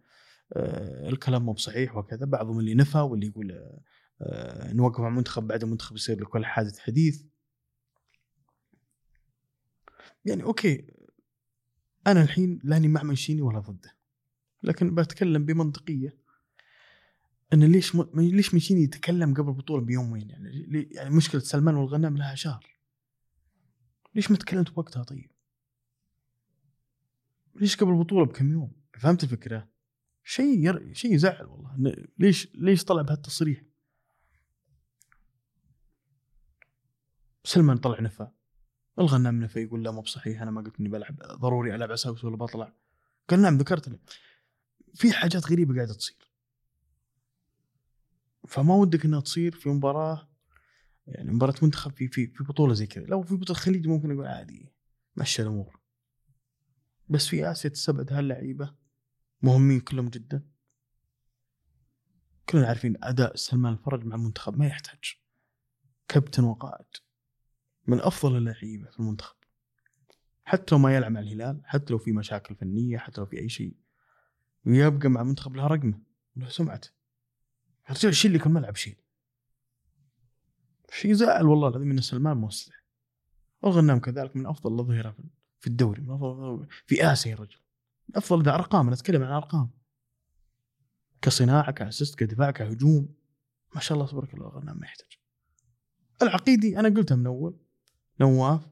[0.53, 3.53] آه، الكلام مو بصحيح وكذا بعضهم اللي نفى واللي يقول
[4.21, 7.23] آه، نوقف مع المنتخب بعد المنتخب يصير لكل حادث حديث.
[10.29, 10.87] يعني أوكي
[12.07, 13.97] أنا الحين لاني مع منشيني ولا ضده
[14.62, 16.19] لكن بتكلم بمنطقية
[17.53, 18.05] إن ليش م...
[18.14, 20.83] ليش منشيني يتكلم قبل البطولة بيومين يعني لي...
[20.83, 22.67] يعني مشكلة سلمان والغنام لها شهر
[24.14, 25.31] ليش ما تكلمت بوقتها طيب؟
[27.55, 29.69] ليش قبل البطولة بكم يوم؟ فهمت الفكرة؟
[30.25, 30.93] شيء ير...
[30.93, 33.62] شيء يزعل والله ليش ليش طلع بهالتصريح؟
[37.45, 38.29] سلمان طلع نفى
[38.99, 42.37] الغنام نفى يقول لا مو بصحيح أنا ما قلت إني بلعب ضروري ألعب أساوس ولا
[42.37, 42.73] بطلع.
[43.29, 44.01] قال نعم ذكرتني.
[44.95, 46.33] في حاجات غريبة قاعدة تصير.
[48.49, 50.29] فما ودك إنها تصير في مباراة
[51.07, 53.05] يعني مباراة منتخب في في في بطولة زي كذا.
[53.05, 54.73] لو في بطولة الخليج ممكن أقول عادي
[55.17, 55.81] مشى الأمور.
[57.09, 58.75] بس في آسيا تستبعد هاللعيبة
[59.43, 60.49] مهمين كلهم جدا.
[62.49, 65.15] كلنا عارفين أداء سلمان الفرج مع المنتخب ما يحتاج.
[66.09, 66.87] كابتن وقائد.
[67.88, 69.37] من أفضل اللعيبة في المنتخب.
[70.44, 73.48] حتى لو ما يلعب مع الهلال حتى لو في مشاكل فنية حتى لو في أي
[73.48, 73.77] شيء
[74.66, 76.01] ويبقى مع المنتخب لها رقمه
[76.37, 76.90] ولها سمعته.
[77.90, 78.96] الرجال يشيل لك الملعب شيل
[80.92, 82.72] شيء؟ زعل والله العظيم إن سلمان موسع
[83.62, 85.16] وغنام كذلك من أفضل الاظهره
[85.61, 87.59] في الدوري من أفضل في آسيا يا رجل.
[88.14, 89.70] أفضل ذا أرقام نتكلم عن أرقام.
[91.22, 93.14] كصناعة كأسيست كدفاع كهجوم.
[93.74, 95.18] ما شاء الله تبارك الله غنام ما يحتاج.
[96.22, 97.57] العقيدي أنا قلتها من أول
[98.20, 98.68] نواف.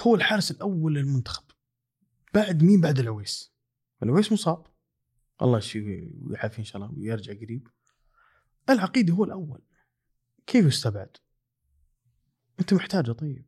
[0.00, 1.44] هو الحارس الأول للمنتخب.
[2.34, 3.54] بعد مين؟ بعد العويس.
[4.02, 4.66] العويس مصاب.
[5.42, 7.68] الله يشفيه ويعافيه إن شاء الله ويرجع قريب.
[8.70, 9.62] العقيدي هو الأول.
[10.46, 11.16] كيف يستبعد؟
[12.60, 13.46] أنت محتاجه طيب.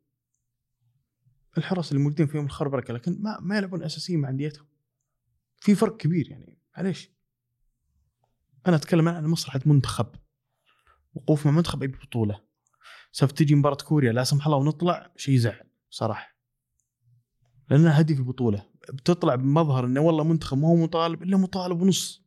[1.59, 4.67] الحرس اللي موجودين فيهم الخير بركة لكن ما ما يلعبون أساسيين مع أنديتهم.
[5.61, 6.59] في فرق كبير يعني.
[6.77, 7.11] معليش.
[8.67, 10.15] أنا أتكلم عن مصلحة منتخب.
[11.15, 12.48] وقوف مع منتخب أي بطولة.
[13.19, 16.37] سوف تجي مباراة كوريا لا سمح الله ونطلع شيء يزعل صراحة
[17.71, 22.25] لانها هدف البطوله بتطلع بمظهر إنه والله منتخب ما هو مطالب إلا مطالب ونص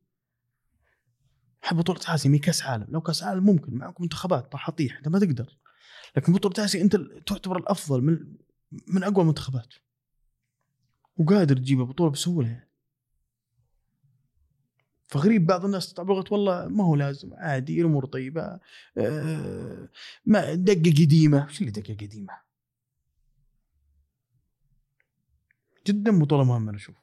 [1.71, 5.19] بطولة اسيا مي كأس عالم، لو كأس عالم ممكن معك منتخبات راح اطيح أنت ما
[5.19, 5.58] تقدر.
[6.17, 6.95] لكن بطولة اسيا أنت
[7.27, 8.36] تعتبر الأفضل من
[8.88, 9.73] من أقوى المنتخبات.
[11.17, 12.70] وقادر تجيب البطولة بسهولة يعني.
[15.12, 18.60] فغريب بعض الناس بلغة والله ما هو لازم عادي الأمور طيبة
[18.97, 19.89] آه
[20.26, 22.41] ما دقة قديمة، وش اللي دقة قديمة؟
[25.88, 26.95] جدا بطولة مهمة أنا أشوف.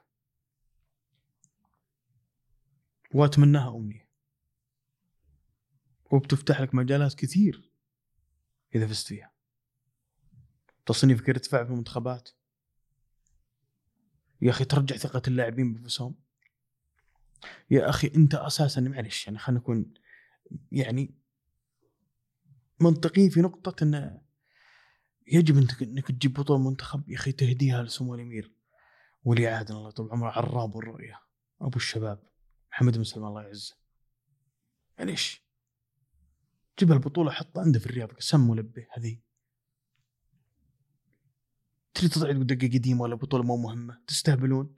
[3.15, 4.09] وأتمناها أمنية.
[6.11, 7.71] وبتفتح لك مجالات كثير
[8.75, 9.33] إذا فزت فيها.
[10.87, 12.29] تصنيف كارتفاع في المنتخبات.
[14.43, 16.15] يا أخي ترجع ثقة اللاعبين بنفسهم
[17.71, 19.95] يا أخي أنت أساسا معلش يعني خلينا نكون
[20.73, 21.15] يعني
[22.81, 24.23] منطقيين في نقطة أنه
[25.27, 28.53] يجب إنك تجيب بطولة منتخب يا أخي تهديها لسمو الأمير
[29.25, 31.21] ولي عهد الله طول عمره عراب الرؤية
[31.61, 32.23] أبو الشباب
[32.73, 33.77] محمد بن سلمان الله يعزه.
[34.99, 35.43] معليش.
[36.79, 39.19] جيب البطولة حطها عنده في الرياض سم ولبه هذه.
[41.95, 44.75] تريد تضعي دقة قديمة ولا بطولة مو مهمة؟ تستهبلون؟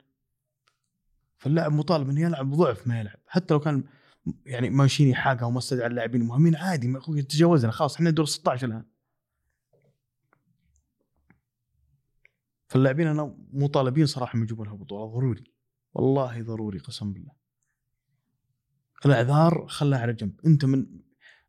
[1.41, 3.19] فاللاعب مطالب إنه يلعب ضعف ما يلعب.
[3.27, 3.83] حتى لو كان
[4.45, 6.99] يعني مانشيني حاقه وما استدعى اللاعبين المهمين عادي ما
[7.29, 8.85] تجاوزنا خلاص إحنا دور 16 الآن.
[12.67, 15.43] فاللاعبين أنا مطالبين صراحة من يجيبون البطوله ضروري.
[15.93, 17.31] والله ضروري قسم بالله.
[19.05, 20.39] الإعذار خلها على جنب.
[20.45, 20.85] أنت من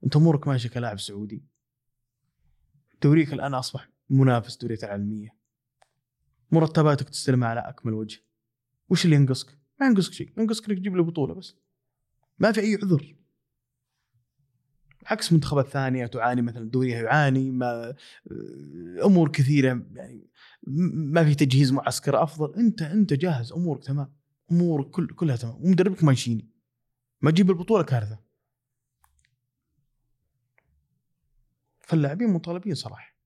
[0.04, 1.44] أنت أمورك ماشية كلاعب سعودي.
[3.02, 5.36] دوريك الآن أصبح منافس دوريات العالمية.
[6.50, 8.20] مرتباتك تستلمها على اكمل وجه
[8.88, 11.54] وش اللي ينقصك؟ ما ينقصك شيء ينقصك إنك تجيب لي بطولة بس.
[12.38, 13.16] ما في أي عذر.
[15.06, 17.94] عكس منتخبات ثانية تعاني مثلا دوريها يعاني ما
[19.04, 20.30] أمور كثيرة يعني
[21.12, 22.54] ما في تجهيز معسكر أفضل.
[22.54, 24.12] أنت أنت جاهز أمورك تمام.
[24.52, 25.64] امورك كل كلها تمام.
[25.64, 26.48] ومدربك مانشيني.
[27.20, 28.18] ما تجيب البطولة كارثة.
[31.80, 33.16] فاللاعبين مطالبين صراحة.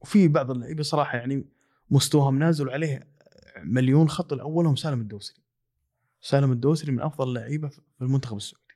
[0.00, 1.53] وفي بعض اللعيبة صراحة يعني
[1.90, 3.14] مستواهم نازل وعليه
[3.58, 5.42] مليون خط الاولهم سالم الدوسري.
[6.20, 8.74] سالم الدوسري من أفضل اللعيبه في المنتخب السعودي.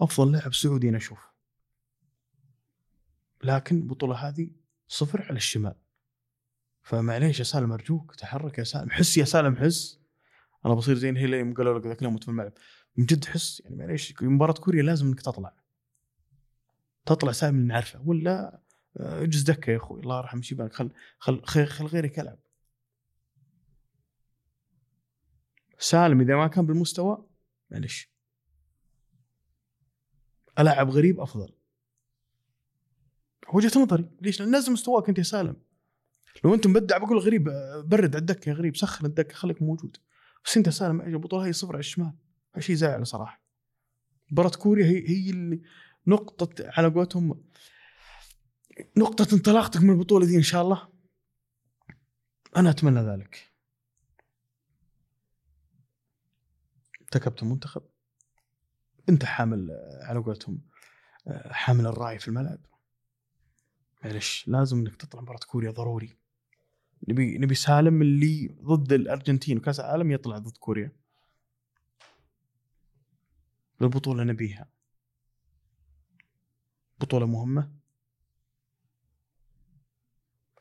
[0.00, 1.30] أفضل لاعب سعودي أنا أشوفه.
[3.44, 4.50] لكن البطولة هذه
[4.88, 5.74] صفر على الشمال.
[6.82, 8.90] فمعليش يا سالم أرجوك تحرك يا سالم.
[8.90, 10.00] حس يا سالم حس.
[10.66, 12.52] أنا بصير زي يوم قالوا لك ذاك اليوم في الملعب.
[12.96, 15.54] من جد حس يعني معليش مباراة كوريا لازم إنك تطلع.
[17.06, 18.00] تطلع سالم اللي نعرفه.
[18.04, 18.60] ولا
[18.96, 22.38] اجلس دكه يا أخوي الله يرحم شيبانك خل خل خل غيرك يلعب.
[25.78, 27.26] سالم إذا ما كان بالمستوى
[27.70, 28.10] معلش
[30.58, 31.52] العب غريب أفضل.
[33.52, 35.56] وجهة نظري ليش؟ لأن نزل مستواك أنت يا سالم.
[36.44, 37.44] لو أنت مبدع بقول غريب
[37.84, 39.96] برد على الدكه يا غريب سخن الدكه خليك موجود.
[40.44, 42.12] بس أنت سالم البطوله هي صفر على الشمال.
[42.58, 43.42] شيء زعل صراحة.
[44.30, 45.62] مباراه كوريا هي هي اللي
[46.06, 47.44] نقطة على قولتهم
[48.96, 50.88] نقطة انطلاقتك من البطولة دي إن شاء الله.
[52.56, 53.52] أنا أتمنى ذلك.
[57.02, 57.82] أنت كابتن منتخب.
[59.08, 59.70] أنت حامل
[60.02, 60.60] على قولتهم
[61.46, 62.66] حامل الراعي في الملعب.
[64.04, 66.18] معلش لازم إنك تطلع مباراة كوريا ضروري.
[67.08, 70.92] نبي نبي سالم اللي ضد الأرجنتين وكأس العالم يطلع ضد كوريا.
[73.82, 74.68] البطوله نبيها.
[77.00, 77.85] بطولة مهمة.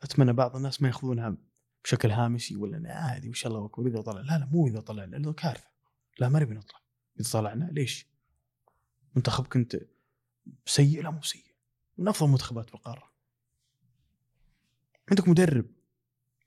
[0.03, 1.38] أتمنى بعض الناس ما ياخذونها
[1.84, 5.34] بشكل هامشي ولا عادي وش الله اكبر اذا طلع لا لا مو إذا طلع لأنه
[5.34, 5.67] كارثة.
[6.19, 6.79] لا ما نبي نطلع.
[7.19, 8.08] إذا طلعنا ليش؟
[9.15, 9.79] منتخبك انت
[10.65, 11.45] سيء؟ لا مو سيء.
[11.97, 13.12] من أفضل المنتخبات بالقارة.
[15.10, 15.65] عندك مدرب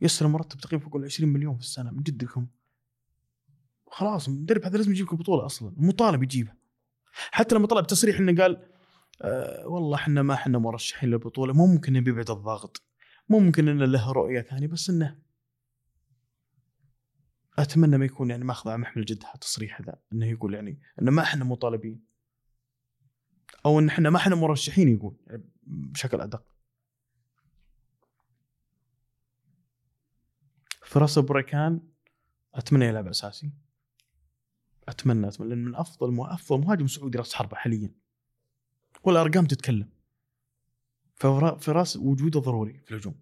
[0.00, 2.46] يسر مرتب تقريبا فوق ال 20 مليون في السنة من جد لكم
[3.90, 5.74] خلاص المدرب هذا لازم يجيب لك البطوله أصلا.
[5.76, 6.56] مطالب يجيبها.
[7.12, 8.68] حتى لما طلع بتصريح إنه قال
[9.22, 11.52] آه والله إحنا ما إحنا مرشحين للبطولة.
[11.52, 12.82] ممكن نبي بعد الضغط.
[13.28, 15.18] ممكن إنه له رؤية ثانية بس إنه
[17.58, 21.22] أتمنى ما يكون يعني ماخذ على محمل جد التصريح ذا إنه يقول يعني إنه ما
[21.22, 22.04] إحنا مطالبين
[23.66, 26.44] أو إن إحنا ما إحنا مرشحين يقول يعني بشكل أدق.
[30.82, 31.80] فراس بريكان
[32.54, 33.50] أتمنى يلعب أساسي.
[34.88, 37.94] أتمنى أتمنى لأن من أفضل أفضل مهاجم سعودي راس حربة حاليا.
[39.04, 39.97] والأرقام تتكلم.
[41.18, 43.20] فراس وجوده ضروري في الهجوم.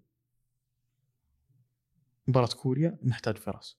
[2.28, 3.78] مباراة كوريا نحتاج فراس.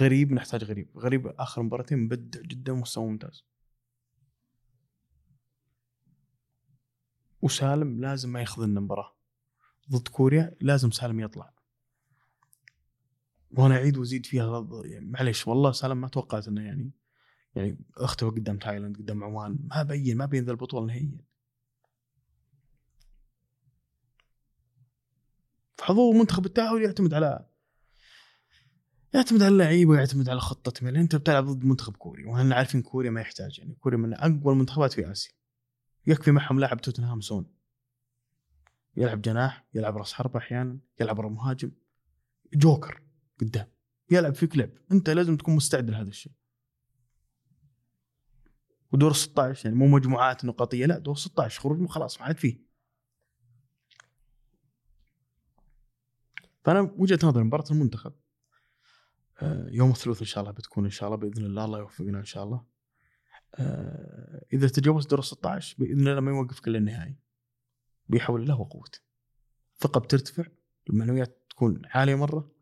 [0.00, 0.98] غريب نحتاج غريب.
[0.98, 3.44] غريب آخر مباراتين مبدع جدا مستوى ممتاز.
[7.42, 9.16] وسالم لازم ما يخذلنا المباراة.
[9.90, 11.54] ضد كوريا لازم سالم يطلع.
[13.50, 16.90] وأنا أعيد وأزيد فيها يعني معليش والله سالم ما توقعت إنه يعني
[17.54, 21.25] يعني اختفى قدام تايلاند قدام عمان ما بين ما بين ذا البطولة نهائيا.
[25.76, 27.46] فحضور منتخب التاهل يعتمد على
[29.14, 33.10] يعتمد على اللعيبة ويعتمد على خطتهم يعني انت بتلعب ضد منتخب كوري وهنا عارفين كوريا
[33.10, 33.58] ما يحتاج.
[33.58, 35.32] يعني كوريا من أقوى المنتخبات في آسيا.
[36.06, 37.46] يكفي معهم لاعب توتنهام سون.
[38.96, 41.72] يلعب جناح يلعب راس حربه أحيانا يلعب مهاجم.
[42.54, 43.02] جوكر
[43.40, 43.66] قدام.
[44.10, 44.70] يلعب فيك لعب.
[44.92, 46.32] انت لازم تكون مستعد لهذا الشيء.
[48.92, 52.65] ودور 16 يعني مو مجموعات نقاطية لا دور 16 خروج خلاص ما عاد فيه.
[56.66, 58.12] فأنا وجهة نظري مباراة المنتخب
[59.42, 62.24] آه، يوم الثلاثاء إن شاء الله بتكون إن شاء الله بإذن الله الله يوفقنا إن
[62.24, 62.64] شاء الله.
[63.54, 67.16] آه، إذا تجاوز دور 16 بإذن الله ما يوقفك إلا النهائي
[68.08, 68.98] بيحول الله وقوته
[69.74, 70.44] الثقه بترتفع
[70.90, 72.52] المعنويات تكون عالية مرة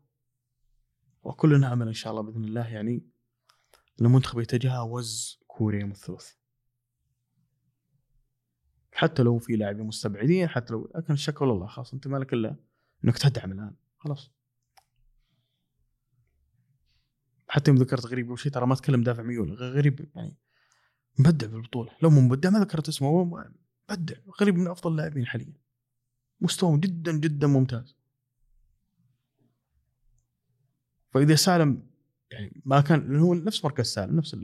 [1.23, 3.07] وكلنا أمل إن شاء الله بإذن الله يعني
[4.01, 6.33] المنتخب يتجاوز كوريا يوم الثلاث.
[8.91, 12.55] حتى لو في لاعبين مستبعدين حتى لو لكن الشكوى لله خلاص أنت مالك إلا
[13.05, 13.75] إنك تدعم الان
[14.05, 14.31] خلاص.
[17.47, 20.35] حتى يوم ذكرت غريب قبل ترى ما تكلم دافع ميول غريب يعني
[21.19, 21.91] مبدع بالبطولة.
[22.01, 23.23] لو مو مبدع ما ذكرت اسمه
[23.89, 25.53] مبدع غريب من أفضل اللاعبين حاليا.
[26.41, 27.95] مستوى جدا جدا ممتاز.
[31.11, 31.87] فإذا سالم
[32.31, 34.37] يعني ما كان هو نفس مركز سالم نفس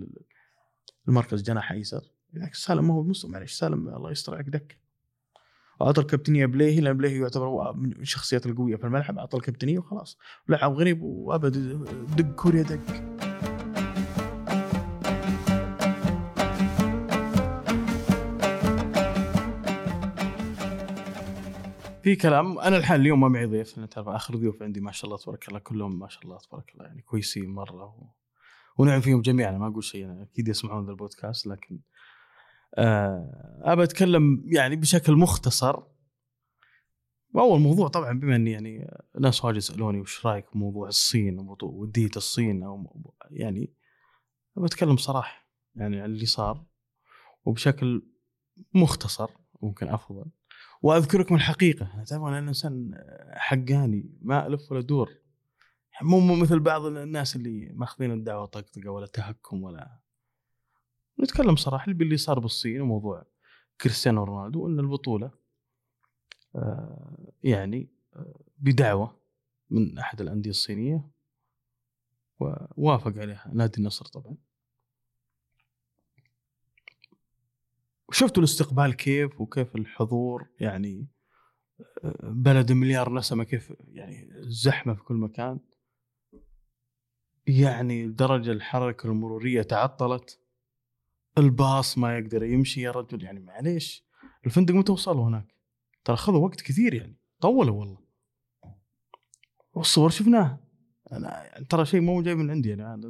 [1.07, 4.80] المركز جناح ايسر بالعكس سالم ما هو مستوى معلش سالم الله يستر عليك دك.
[5.81, 10.17] أعطى الكابتنيه بليهي لأن بليهي يعتبر من الشخصيات القوية في الملعب أعطى الكابتنيه وخلاص.
[10.49, 11.85] لعب غريب وأبد
[12.17, 13.11] دق كوريا دق
[22.03, 25.05] في كلام أنا الحين اليوم ما معي ضيف أنا تعرف آخر ضيوف عندي ما شاء
[25.05, 28.03] الله تبارك الله كلهم ما شاء الله تبارك الله يعني كويسين مرة و...
[28.77, 29.51] ونعم فيهم جميعا.
[29.51, 31.79] ما أقول شيء أنا أكيد يسمعون ذا البودكاست لكن
[32.77, 35.83] أبى أتكلم يعني بشكل مختصر.
[37.35, 42.63] اول موضوع طبعا بما اني يعني ناس واجد سالوني وش رأيك بموضوع الصين ودية الصين
[42.63, 42.93] أو
[43.31, 43.73] يعني
[44.57, 46.65] بتكلم صراحة يعني عن اللي صار
[47.45, 48.07] وبشكل
[48.73, 49.29] مختصر
[49.61, 50.25] ممكن أفضل.
[50.81, 52.91] واذكركم الحقيقة تعرفون أنا إنسان
[53.31, 55.09] حقاني ما ألف ولا ادور
[56.01, 60.00] مو مثل بعض الناس اللي ماخذين الدعوة طقطقة ولا تهكم ولا
[61.23, 63.25] نتكلم صراحة اللي صار بالصين وموضوع
[63.81, 65.31] كريستيانو رونالدو ان البطولة
[66.55, 69.21] آه، يعني آه، بدعوة
[69.69, 71.09] من أحد الأندية الصينية
[72.39, 74.37] ووافق عليها نادي النصر طبعا.
[78.09, 81.07] وشفتوا الاستقبال كيف وكيف الحضور؟ يعني
[82.03, 85.59] آه، بلد مليار نسمة كيف يعني زحمة في كل مكان.
[87.47, 90.40] يعني درجة الحركة المرورية تعطلت.
[91.37, 93.23] الباص ما يقدر يمشي يا رجل.
[93.23, 94.05] يعني معليش
[94.45, 95.55] الفندق متى وصلوا هناك؟
[96.03, 97.97] ترى خذوا وقت كثير يعني طولوا والله.
[99.73, 100.59] والصور شفناها.
[101.11, 103.01] أنا ترى شيء مو جاي من عندي يعني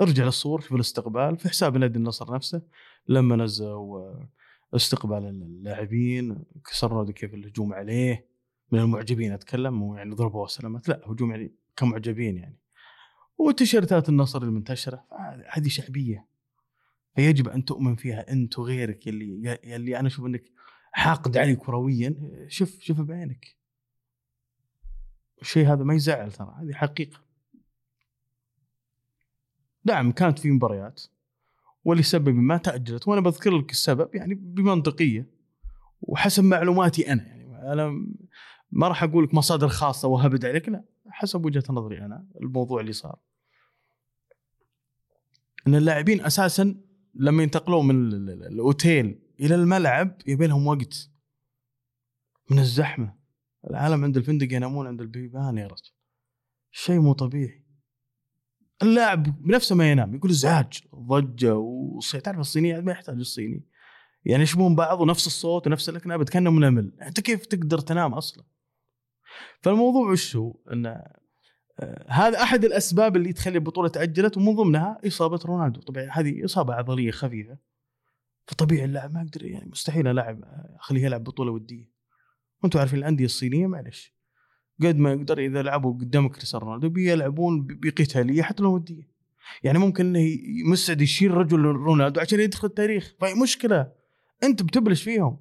[0.00, 2.62] ارجع للصور شوف الاستقبال في حساب نادي النصر نفسه.
[3.08, 4.24] لما نزلوا
[4.74, 8.36] استقبال اللاعبين كسروا كيف الهجوم عليه.
[8.72, 12.60] من المعجبين أتكلم مو يعني ضربوا وسلامات لا هجوم يعني كمعجبين يعني.
[13.38, 15.04] وتيشيرتات النصر المنتشرة
[15.50, 16.35] هذه شعبية.
[17.16, 20.44] فيجب أن تؤمن فيها انت وغيرك اللي اللي أنا أشوف إنك
[20.92, 22.14] حاقد علي كرويا
[22.48, 23.56] شوف شوف بعينك.
[25.42, 27.20] الشيء هذا ما يزعل ترى هذه حقيقة.
[29.84, 31.02] نعم كانت في مباريات
[31.84, 35.26] ولسبب ما تأجلت وأنا بذكر لك السبب يعني بمنطقية
[36.00, 38.06] وحسب معلوماتي أنا يعني أنا
[38.70, 42.92] ما راح أقول لك مصادر خاصة وهبد عليك لا حسب وجهة نظري أنا الموضوع اللي
[42.92, 43.18] صار.
[45.66, 46.85] إن اللاعبين أساسا
[47.18, 51.10] لما ينتقلون من الأوتيل إلى الملعب يبي لهم وقت
[52.50, 53.16] من الزحمة.
[53.70, 55.92] العالم عند الفندق ينامون عند البيبان يا رجل.
[56.70, 57.64] شيء مو طبيعي.
[58.82, 62.24] اللاعب بنفسه ما ينام يقول ازعاج ضجة وصيت.
[62.24, 63.64] تعرف الصيني ما يحتاج الصيني.
[64.24, 68.44] يعني يشبهون بعض ونفس الصوت ونفس الاكناب كانه منمل أنت كيف تقدر تنام أصلا؟
[69.60, 71.02] فالموضوع وش هو؟ انه
[72.08, 75.80] هذا أحد الأسباب اللي تخلي البطولة تأجلت ومن ضمنها إصابة رونالدو.
[75.80, 77.58] طبعا هذه إصابة عضلية خفيفة.
[78.46, 80.44] فطبيعي اللاعب ما يقدر يعني مستحيل اللاعب
[80.80, 81.90] أخليه يلعب بطولة ودية.
[82.62, 84.12] وأنتم عارفين الأندية الصينية معلش
[84.82, 89.08] قد ما يقدر إذا لعبوا قدام كريستيانو رونالدو بيلعبون بقتالية حتى لو ودية.
[89.62, 90.38] يعني ممكن إنه
[90.70, 93.14] مسعد يشيل رجل رونالدو عشان يدخل التاريخ.
[93.20, 93.92] فهي مشكلة.
[94.42, 95.38] أنت بتبلش فيهم.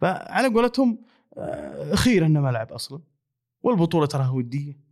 [0.00, 0.98] فعلى قولتهم
[1.38, 3.00] آه، خير إنه ما لعب أصلا
[3.62, 4.85] والبطولة تراها ودية.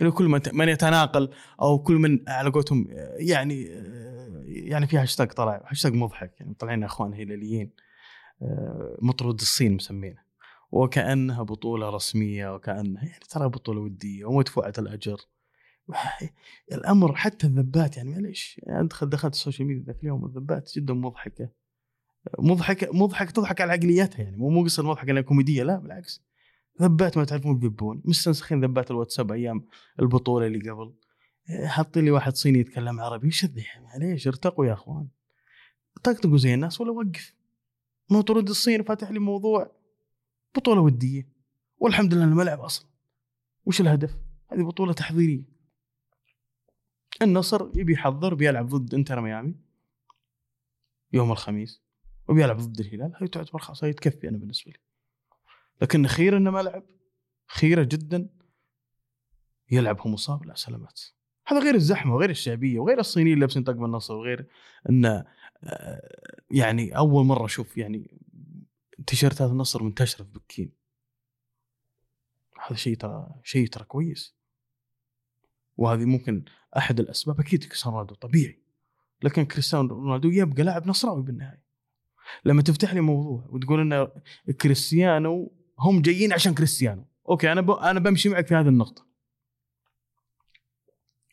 [0.00, 1.30] يعني كل من يتناقل
[1.62, 6.54] أو كل من على قولتهم آه، يعني آه، يعني في هاشتاج طلع هاشتاج مضحك يعني
[6.54, 7.70] طالعين إخوان هلاليين
[9.02, 10.30] مطرود الصين مسمينه.
[10.72, 15.20] وكأنها بطولة رسمية وكانها يعني ترى بطولة ودية ومدفوعة الأجر.
[16.72, 21.48] الأمر حتى الذبات يعني معليش يعني دخلت ال social media ذاك اليوم الذبات جدا مضحكة.
[22.38, 26.29] مضحكة مضحك تضحك على عقلياتها يعني مو مو قصة مضحك انها كوميدية لا بالعكس.
[26.82, 29.66] ذبات ما تعرفون بيبون مستنسخين ذبات الواتساب أيام
[30.00, 30.94] البطولة اللي قبل.
[31.66, 33.46] حاطين لي واحد صيني يتكلم عربي وش
[33.80, 35.08] معليش ارتقوا يا أخوان.
[36.02, 37.34] طقطقوا زي الناس ولا وقف.
[38.10, 39.72] مو ترد الصين فاتح لي موضوع.
[40.56, 41.28] بطولة ودية
[41.78, 42.88] والحمد لله الملعب أصلا.
[43.64, 44.16] وش الهدف؟
[44.52, 45.44] هذه بطولة تحضيرية.
[47.22, 49.54] النصر يبي يحضر بيلعب ضد إنتر ميامي
[51.12, 51.82] يوم الخميس
[52.28, 53.12] وبيلعب ضد الهلال.
[53.16, 54.78] هذه تعتبر خلاص هي تكفي أنا بالنسبة لي.
[55.82, 56.84] لكن خير إنه ما لعب
[57.46, 58.28] خيره جدا
[59.70, 61.00] يلعب هو مصاب لا سلامات.
[61.46, 64.46] هذا غير الزحمة وغير الشعبية وغير الصينيين اللي لابسين طقم النصر وغير
[64.90, 65.24] إنه
[65.64, 66.00] آه،
[66.50, 68.20] يعني أول مرة أشوف يعني
[69.06, 70.72] تيشيرتات النصر منتشرة في بكين.
[72.66, 74.36] هذا شيء ترى شيء ترى كويس.
[75.76, 76.44] وهذه ممكن
[76.76, 78.62] أحد الأسباب أكيد كريستيانو رونالدو طبيعي.
[79.22, 81.62] لكن كريستيانو رونالدو يبقى لاعب نصراوي بالنهاية.
[82.44, 84.08] لما تفتح لي موضوع وتقول إن
[84.52, 87.70] كريستيانو هم جايين عشان كريستيانو okay أنا ب...
[87.70, 89.06] أنا بمشي معك في هذه النقطة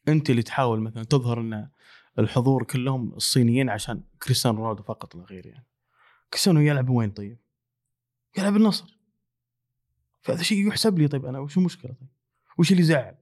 [0.07, 1.69] أنت اللي تحاول مثلا تظهر إن
[2.19, 5.67] الحضور كلهم الصينيين عشان كريستيانو رونالدو فقط لا غير يعني
[6.29, 7.37] كريستيانو يلعب وين طيب؟
[8.37, 8.97] يلعب النصر
[10.21, 12.09] فهذا شيء يحسب لي طيب أنا وش المشكلة طيب؟
[12.57, 13.15] وش اللي زعل؟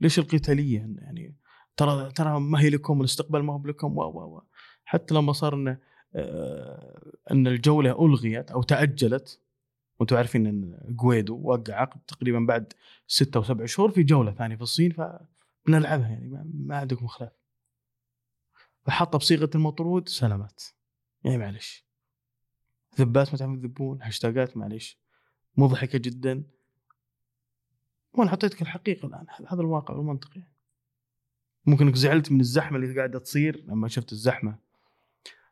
[0.00, 1.36] ليش القتاليه يعني
[1.76, 4.42] ترى ترى ما هي لكم الاستقبال ما هو لكم و و
[4.84, 5.78] حتى لما صار انه
[6.14, 9.40] آه، إن الجولة ألغيت أو تأجلت
[9.98, 12.72] وأنتم عارفين إن جويدو وقع عقد تقريبا بعد
[13.06, 17.32] ستة أو سبع شهور في جولة ثانية في الصين فبنلعبها يعني ما, عندكم خلاف.
[18.84, 20.62] فحطها بصيغة المطرود سلامات.
[21.24, 21.86] يعني معلش
[22.98, 24.98] ذبات ما تعرفون يذبون هاشتاجات معلش
[25.56, 26.44] مضحكة جدا.
[28.12, 30.52] وأنا حطيتك الحقيقة الآن هذا الواقع والمنطق يعني.
[31.66, 34.58] ممكن إنك زعلت من الزحمة اللي قاعدة تصير لما شفت الزحمة.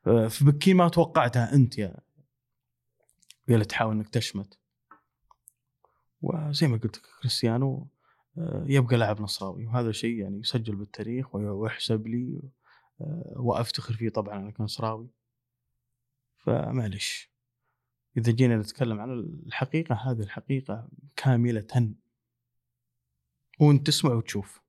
[0.06, 1.96] آه، في بكين ما توقعتها أنت يا
[3.48, 4.58] اللي تحاول إنك تشمت.
[6.22, 7.88] وزي ما قلت كريستيانو
[8.38, 12.42] آه، يبقى لاعب نصراوي وهذا شيء يعني يسجل بالتاريخ ويحسب لي
[13.00, 15.08] آه، وأفتخر فيه طبعا أنا كنصراوي.
[16.36, 17.30] فمعلش
[18.16, 19.10] إذا جينا نتكلم عن
[19.46, 21.94] الحقيقة هذه الحقيقة كاملة.
[23.60, 24.60] وأنت تسمع وتشوف.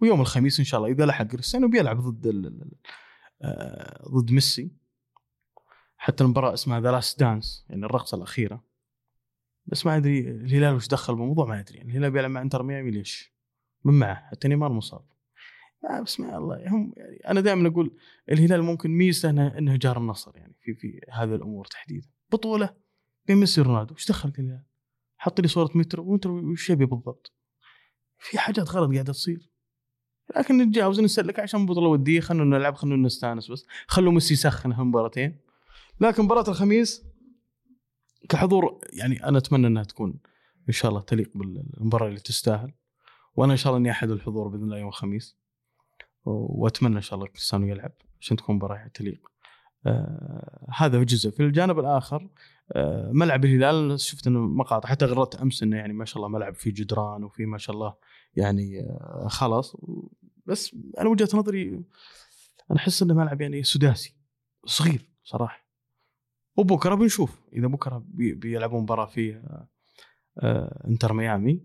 [0.00, 2.26] ويوم الخميس إن شاء الله إذا لحق كريستيانو بيلعب ضد
[3.42, 4.70] آه، ضد ميسي.
[6.08, 8.64] حتى المباراة اسمها The Last Dance يعني الرقصة الأخيرة.
[9.66, 11.78] بس ما أدري الهلال وش دخل بالموضوع ما أدري.
[11.78, 13.34] يعني الهلال بيلعب مع إنتر ميامي ليش؟
[13.84, 15.04] من معه حتى نيمار مصاب.
[15.90, 17.96] آه بس ما الله هم يعني أنا دائما أقول
[18.28, 22.08] الهلال ممكن ميزته انه إنه جار النصر يعني في في هذه الأمور تحديدا.
[22.32, 22.76] بطولة
[23.26, 24.62] بين ميسي ورونالدو إيش دخل الهلال؟
[25.16, 27.32] حط لي صورة مترو ومترو وش يبي بالضبط؟
[28.18, 29.50] في حاجات غلط قاعدة تصير.
[30.36, 33.66] لكن نتجاوز نسلك عشان بطولة ودية خلونا نلعب خلونا نستانس بس.
[33.86, 35.47] خلوا ميسي يسخن مباراتين
[36.00, 37.04] لكن مباراة الخميس
[38.28, 40.20] كحضور يعني أنا أتمنى إنها تكون
[40.68, 42.72] إن شاء الله تليق بالمباراة اللي تستاهل
[43.36, 45.36] وأنا إن شاء الله إني أحد الحضور بإذن الله يوم الخميس
[46.24, 49.28] وأتمنى إن شاء الله كريستيانو يلعب عشان تكون مباراة تليق.
[49.86, 51.30] آه هذا جزء.
[51.30, 52.28] في الجانب الآخر
[52.72, 56.54] آه ملعب الهلال شفت إنه مقاطع حتى غردت أمس إنه يعني ما شاء الله ملعب
[56.54, 57.94] فيه جدران وفي ما شاء الله
[58.34, 59.76] يعني آه خلاص.
[60.46, 61.68] بس أنا وجهة نظري
[62.70, 64.16] أنا أحس إنه ملعب يعني سداسي
[64.66, 65.67] صغير صراحة.
[66.58, 67.40] وبكرة بنشوف.
[67.52, 69.42] إذا بكرة بيلعبون مباراة فيه
[70.38, 71.60] آه إنتر ميامي.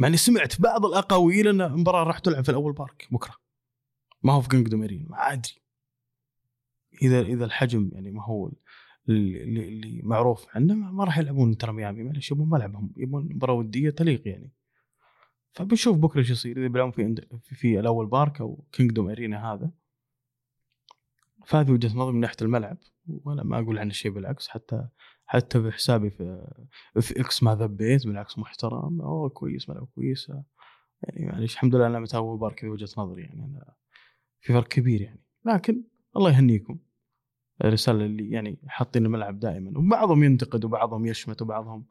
[0.00, 3.34] مع إني سمعت بعض الأقاويل إن المباراة راح تلعب في الأول بارك بكرة.
[4.22, 5.62] ما هو في Kingdom Arena ما أدري.
[7.02, 8.50] إذا إذا الحجم يعني ما هو
[9.08, 12.02] اللي, اللي معروف عنه ما راح يلعبون إنتر ميامي.
[12.02, 14.52] معلش يبون ملعبهم يبون مباراة ودية تليق يعني.
[15.52, 16.58] فبنشوف بكرة إيش يصير.
[16.58, 19.70] إذا بيلعبون في في الأول بارك أو Kingdom Arena هذا.
[21.46, 22.78] فهذه وجهة نظري من ناحية الملعب.
[23.08, 24.88] وأنا ما أقول عنه شيء بالعكس حتى
[25.26, 26.46] حتى في حسابي في,
[27.00, 30.28] في X ما ذبيت بالعكس محترم أوه كويس ملعب كويس
[31.02, 33.74] يعني معليش الحمد لله أنا متى اول بارك وجهة نظري يعني أنا
[34.40, 35.24] في فرق كبير يعني.
[35.44, 35.82] لكن
[36.16, 36.78] الله يهنيكم.
[37.64, 41.86] الرسالة اللي يعني حاطين الملعب دائما وبعضهم ينتقد وبعضهم يشمت وبعضهم.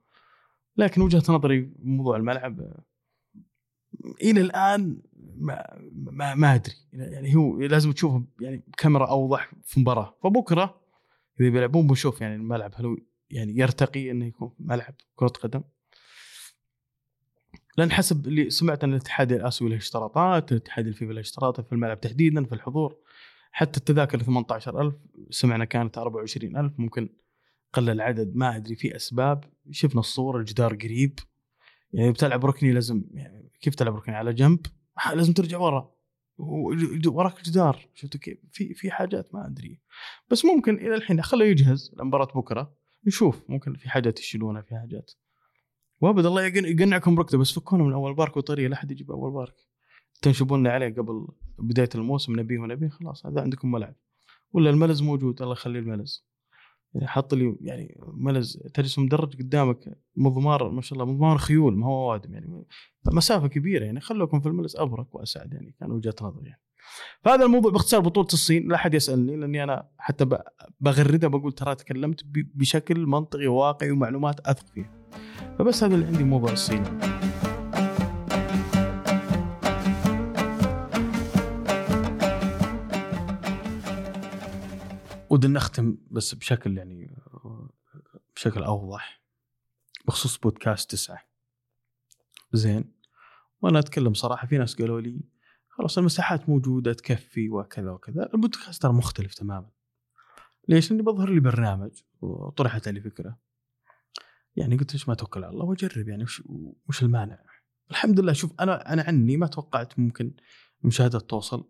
[0.77, 2.73] لكن وجهة نظري موضوع الملعب
[4.21, 5.01] إلى الآن
[5.37, 6.73] ما ما, ما أدري.
[6.93, 10.15] يعني هو لازم تشوف يعني كاميرا أوضح في مباراة.
[10.23, 10.86] فبكرة
[11.39, 12.97] إذا بيلعبون بنشوف يعني الملعب هل هو
[13.29, 15.61] يعني يرتقي إنه يكون ملعب كرة قدم؟
[17.77, 22.01] لأن حسب اللي سمعت أن الاتحاد الآسيوي له اشتراطات الاتحاد الفيفا له اشتراطات في الملعب
[22.01, 22.97] تحديدا في الحضور.
[23.51, 24.93] حتى التذاكر 18000
[25.29, 27.09] سمعنا كانت 24000 ممكن
[27.73, 29.43] قل العدد ما أدري في أسباب.
[29.71, 31.19] شفنا الصور الجدار قريب.
[31.93, 34.65] يعني بتلعب ركني لازم يعني كيف تلعب ركني؟ على جنب.
[35.13, 35.96] لازم ترجع ورا.
[36.37, 39.79] وراك جدار شفتوا كيف؟ في في حاجات ما أدري.
[40.29, 42.73] بس ممكن إلى الحين خليه يجهز لمباراة بكرة
[43.07, 45.11] نشوف ممكن في حاجات يشيلونها في حاجات.
[46.01, 49.55] وأبد الله يقنعكم ركضه بس فكونا من أول بارك وطريقه لا أحد يجيب أول بارك.
[50.21, 51.27] تنشبون عليه قبل
[51.59, 53.95] بداية الموسم نبيه ونبيه خلاص هذا عندكم ملعب.
[54.51, 56.27] ولا الملز موجود الله يخلي الملز.
[56.97, 61.87] يعني حط لي يعني ملز تجلس مدرج قدامك مضمار ما شاء الله مضمار خيول ما
[61.87, 62.65] هو وادم يعني
[63.05, 66.61] مسافة كبيرة يعني خلوكم في الملز ابرك وأسعد يعني كان وجهة نظر يعني.
[67.21, 70.25] فهذا الموضوع باختصار بطولة الصين لا أحد يسألني لأني أنا حتى
[70.79, 72.21] بغردها بقول ترى تكلمت
[72.55, 75.07] بشكل منطقي وواقعي ومعلومات أثق فيها.
[75.59, 76.83] فبس هذا اللي عندي موضوع الصين.
[85.37, 87.15] ودنا نختم بس بشكل يعني
[88.35, 89.21] بشكل أوضح.
[90.07, 91.27] بخصوص بودكاست تسعة.
[92.53, 92.93] زين.
[93.61, 95.21] وأنا أتكلم صراحة في ناس قالوا لي
[95.69, 98.29] خلاص المساحات موجودة تكفي وكذا وكذا.
[98.33, 99.69] البودكاست ترى مختلف تماما.
[100.67, 103.37] ليش؟ لأني بظهر لي برنامج وطرحت لي فكرة.
[104.55, 106.43] يعني قلت ليش ما توكل على الله وأجرب يعني وش
[106.89, 107.39] وش المانع؟
[107.91, 110.33] الحمد لله شوف أنا أنا عني ما توقعت ممكن
[110.81, 111.69] المشاهدات توصل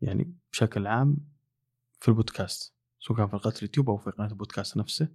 [0.00, 1.18] يعني بشكل عام
[2.00, 2.75] في البودكاست.
[3.06, 5.08] سواء كان في قناه اليوتيوب أو في قناه البودكاست نفسه.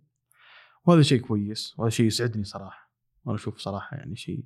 [0.86, 2.92] وهذا شيء كويس وهذا شيء يسعدني صراحة.
[3.26, 4.46] وأنا أشوف صراحة يعني شيء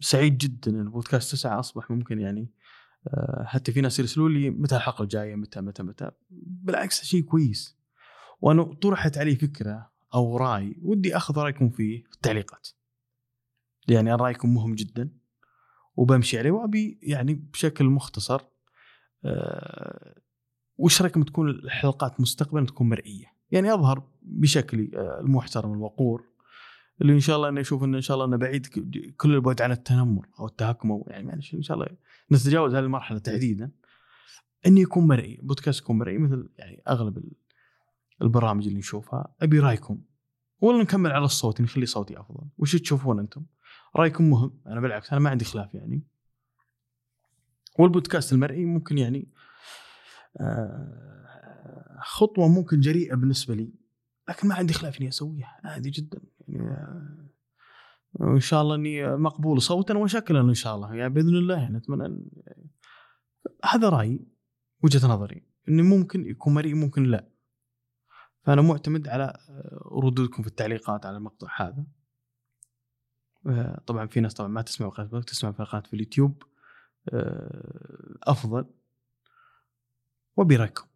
[0.00, 2.52] سعيد جدا إن البودكاست تسعة أصبح ممكن يعني
[3.08, 6.10] آه، حتى في ناس يرسلوا لي متى الحلقة الجاية متى متى متى.
[6.30, 7.78] بالعكس شيء كويس.
[8.40, 12.68] وأنا طرحت علي فكرة أو رأي ودي أخذ رأيكم فيه في التعليقات.
[13.88, 15.10] يعني رأيكم مهم جدا
[15.96, 18.40] وبمشي عليه وأبي يعني بشكل مختصر
[19.24, 20.27] أه
[20.78, 26.24] وش رايكم تكون الحلقات مستقبلا تكون مرئية؟ يعني أظهر بشكلي آه، المحترم الوقور
[27.00, 28.66] اللي إن شاء الله إنه أشوف إنه إن شاء الله إنه بعيد
[29.16, 31.86] كل البعد عن التنمر أو التهكم أو يعني إن شاء الله
[32.32, 33.70] نتجاوز هذه المرحلة تحديدا.
[34.66, 37.32] انه يكون مرئي بودكاست يكون مرئي مثل يعني أغلب
[38.22, 40.00] البرامج اللي نشوفها أبي رأيكم.
[40.60, 42.44] ولا نكمل على الصوت نخلي صوتي أفضل.
[42.58, 43.42] وش تشوفون أنتم؟
[43.96, 44.60] رأيكم مهم.
[44.66, 46.02] أنا بالعكس أنا ما عندي خلاف يعني.
[47.78, 49.28] والبودكاست المرئي ممكن يعني
[52.00, 53.72] خطوة ممكن جريئة بالنسبة لي
[54.28, 57.28] لكن ما عندي خلاف إني أسويها عادي جدا يعني آه،
[58.12, 62.30] وإن شاء الله إني مقبول صوتا وشكلا إن شاء الله يعني بإذن الله يعني أتمنى
[63.64, 64.28] هذا رأيي
[64.82, 67.28] وجهة نظري انه ممكن يكون مرئي ممكن لا.
[68.42, 71.86] فأنا معتمد على آه، ردودكم في التعليقات على المقطع هذا.
[73.86, 76.42] طبعا في ناس طبعا ما تسمع قناه تسمع في قناه في اليوتيوب
[78.22, 78.77] أفضل.
[80.38, 80.86] وبرايكم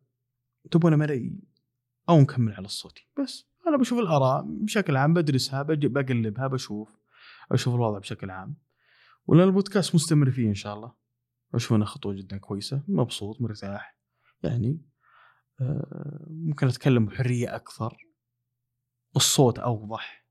[0.70, 1.40] تبون مرئي
[2.08, 7.02] أو نكمل على الصوتي بس أنا بشوف الآراء بشكل عام بدرسها بقلبها بشوف
[7.52, 8.56] أشوف الوضع بشكل عام.
[9.26, 10.92] ولأن البودكاست مستمر فيه إن شاء الله.
[11.54, 13.98] أشوف انها خطوة جدا كويسة مبسوط مرتاح.
[14.42, 14.80] يعني
[15.60, 17.96] آه، ممكن أتكلم بحرية أكثر.
[19.16, 20.26] الصوت أوضح.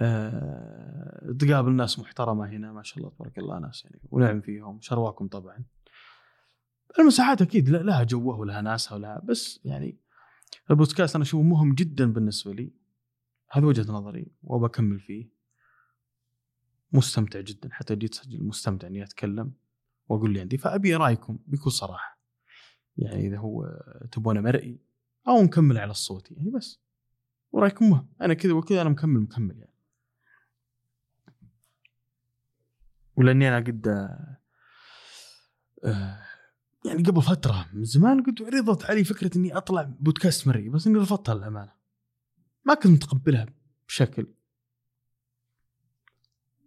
[0.00, 5.28] أه تقابل ناس محترمة هنا ما شاء الله تبارك الله ناس يعني ونعم فيهم شرواكم
[5.28, 5.64] طبعا.
[6.98, 9.98] المساحات أكيد لها جوه ولها ناسها ولها بس يعني
[10.70, 12.72] البودكاست أنا أشوفه مهم جدا بالنسبة لي.
[13.50, 15.28] هذه وجهة نظري وبكمل فيه.
[16.92, 19.52] مستمتع جدا حتى جيت اسجل مستمتع إني أتكلم
[20.08, 22.18] وأقول اللي عندي فأبي رأيكم بكل صراحة.
[22.96, 23.80] يعني إذا هو
[24.12, 24.80] تبونه مرئي
[25.28, 26.80] أو نكمل على الصوت يعني بس.
[27.52, 28.08] ورأيكم مهم.
[28.20, 29.74] أنا كذا وكذا أنا مكمل مكمل يعني.
[33.16, 33.88] ولأني أنا قد
[35.84, 36.24] آه
[36.84, 40.98] يعني قبل فترة من زمان قلت عرضت علي فكرة إني أطلع بودكاست مرئي بس إني
[40.98, 41.72] رفضتها للأمانة.
[42.64, 43.46] ما كنت متقبلها
[43.88, 44.26] بشكل.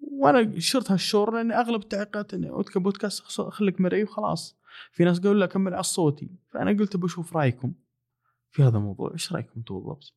[0.01, 4.57] وأنا شرت هالشعور لأن أغلب التعليقات إني بودكاست خليك مرئي وخلاص.
[4.91, 6.30] في ناس قالوا لا كمل على صوتي.
[6.47, 7.74] فأنا قلت بشوف رأيكم
[8.51, 9.11] في هذا الموضوع.
[9.13, 10.13] إيش رأيكم أنتم بالضبط؟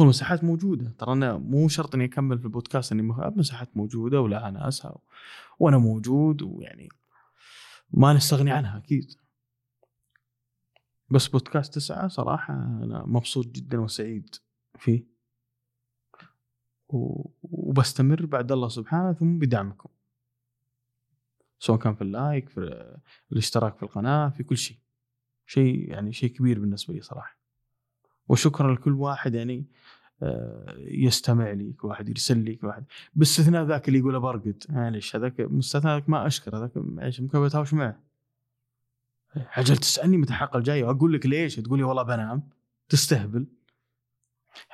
[0.00, 0.94] المساحات موجودة.
[0.98, 3.02] ترى أنا مو شرط إني أكمل في البودكاست إني
[3.36, 4.98] مساحات موجودة ولها ناسها
[5.58, 6.88] وأنا موجود ويعني
[7.90, 9.12] ما نستغني عنها أكيد.
[11.10, 14.36] بس بودكاست تسعة صراحة أنا مبسوط جدا وسعيد
[14.78, 15.06] فيه.
[16.88, 19.88] وبستمر بعد الله سبحانه ثم بدعمكم.
[21.58, 22.96] سواء كان في اللايك في
[23.32, 24.78] الاشتراك في القناة في كل شيء.
[25.46, 27.38] شيء يعني شيء كبير بالنسبة لي صراحة.
[28.28, 29.66] وشكرا لكل واحد يعني
[30.78, 32.84] يستمع لي واحد يرسل لي واحد.
[33.14, 34.64] باستثناء ذاك اللي يقول برقد.
[34.68, 38.02] معلش هذاك مستثنى ما أشكر هذاك معلش ممكن بتهاوش معه؟
[39.36, 42.48] عجل تسألني متى الحلقة الجايه وأقول لك ليش؟ تقول لي والله بنام
[42.88, 43.46] تستهبل.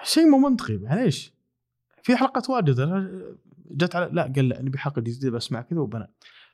[0.03, 1.33] شيء مو منطقي معليش
[2.03, 2.77] في حلقات واجد
[3.71, 6.09] جت على لا قال لا نبي حلقه جديده بسمع كذا وبنام.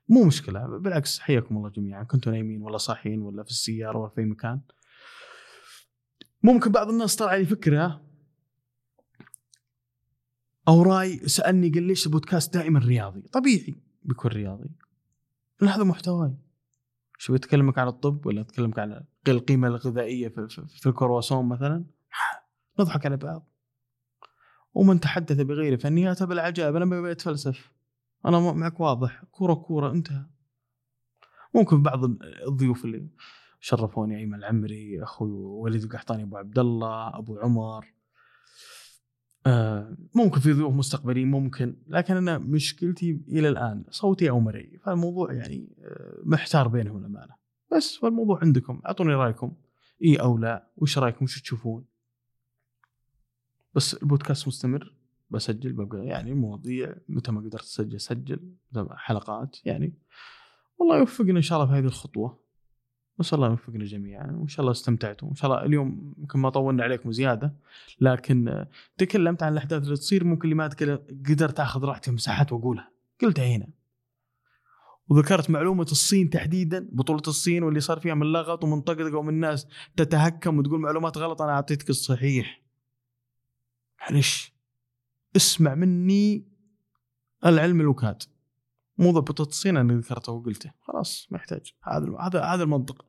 [0.09, 2.05] مو مشكلة بالعكس حياكم الله جميعا.
[2.05, 4.61] كنتوا نايمين ولا صاحيين ولا في السيارة ولا في مكان.
[6.43, 8.08] ممكن بعض الناس طلع لي فكرة
[10.69, 14.71] أو رأي سألني قال ليش البودكاست دائما رياضي؟ طبيعي بيكون رياضي.
[15.61, 16.37] لأن هذا محتواي.
[17.19, 21.85] شو بتكلمك عن الطب ولا اتكلمك عن القيمة الغذائية في, في, الكرواسون مثلا؟
[22.81, 23.49] نضحك على بعض.
[24.75, 27.73] ومن تحدث بغير فنياته بالعجائب أنا ما اتفلسف
[28.27, 29.25] أنا معك واضح.
[29.31, 30.27] كورة كورة انتهى.
[31.55, 32.05] ممكن بعض
[32.49, 33.09] الضيوف اللي
[33.61, 37.98] شرفوني أيمن العمري أخوي وليد القحطاني أبو عبد الله أبو عمر.
[40.15, 45.69] ممكن في ضيوف مستقبليين ممكن لكن أنا مشكلتي إلى الآن صوتي أو مرئي فالموضوع يعني
[45.81, 47.35] آه، محتار بينهم الامانه
[47.77, 49.53] بس فالموضوع عندكم أعطوني رأيكم
[50.05, 51.85] إي أو لا وش رأيكم وش تشوفون؟
[53.75, 54.95] بس البودكاست مستمر
[55.31, 58.55] بسجل ببقى يعني مواضيع متى ما قدرت أسجل سجل
[58.91, 59.95] حلقات يعني.
[60.79, 62.39] والله يوفقنا إن شاء الله في هذه الخطوة.
[63.21, 65.29] نسال الله يوفقنا جميعا وإن شاء الله استمتعتوا.
[65.29, 67.55] وإن شاء الله اليوم يمكن ما طولنا عليكم زيادة
[68.01, 68.67] لكن
[68.99, 70.67] تكلمت عن الأحداث اللي تصير ممكن اللي ما
[71.29, 72.91] قدرت آخذ راحتي مساحات وأقولها.
[73.23, 73.69] قلتها هنا.
[75.09, 79.67] وذكرت معلومة الصين تحديدا بطولة الصين واللي صار فيها من لغط ومن طقطقة ومن الناس
[79.97, 82.63] تتهكم وتقول معلومات غلط أنا أعطيتك الصحيح.
[84.01, 84.53] معلش.
[85.37, 86.49] اسمع مني
[87.47, 88.23] العلم الوكاد.
[88.99, 90.73] مو ضبط الصين أنا ذكرته وقلته.
[90.81, 91.75] خلاص ما يحتاج.
[91.83, 93.08] هذا هذا هذا المنطق.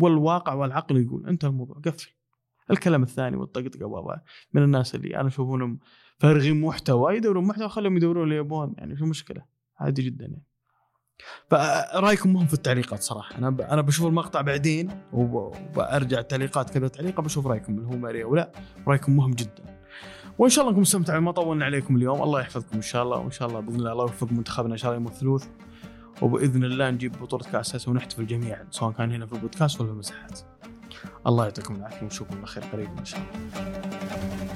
[0.00, 1.26] والواقع والعقل يقول.
[1.26, 1.76] انت الموضوع.
[1.84, 2.10] قفل.
[2.70, 4.22] الكلام الثاني والطقطقة
[4.52, 5.78] من الناس اللي أنا أشوفهم
[6.18, 7.16] فارغين محتوى.
[7.16, 9.44] يدورون محتوى خليهم يدورون اللي يبون يعني شو المشكلة
[9.80, 10.44] عادي جدا يعني.
[11.50, 13.38] فرأيكم مهم في التعليقات صراحة.
[13.38, 13.48] أنا.
[13.48, 18.52] أنا بشوف المقطع بعدين وبرجع التعليقات كذا تعليقه بشوف رأيكم اللي هو ماري أو لا.
[18.88, 19.80] رأيكم مهم جدا.
[20.38, 22.22] وإن شاء الله انكم مستمتعين ما طولنا عليكم اليوم.
[22.22, 23.18] الله يحفظكم إن شاء الله.
[23.18, 25.48] وإن شاء الله بإذن الله الله يوفق منتخبنا إن شاء الله يوم الثلوث
[26.22, 29.94] وبإذن الله نجيب بطوله كاس اسيا ونحتفل جميعا سواء كان هنا في البودكاست ولا في
[29.94, 30.40] المساحات.
[31.26, 34.49] الله يعطيكم العافية ونشوفكم على خير قريبا إن شاء الله.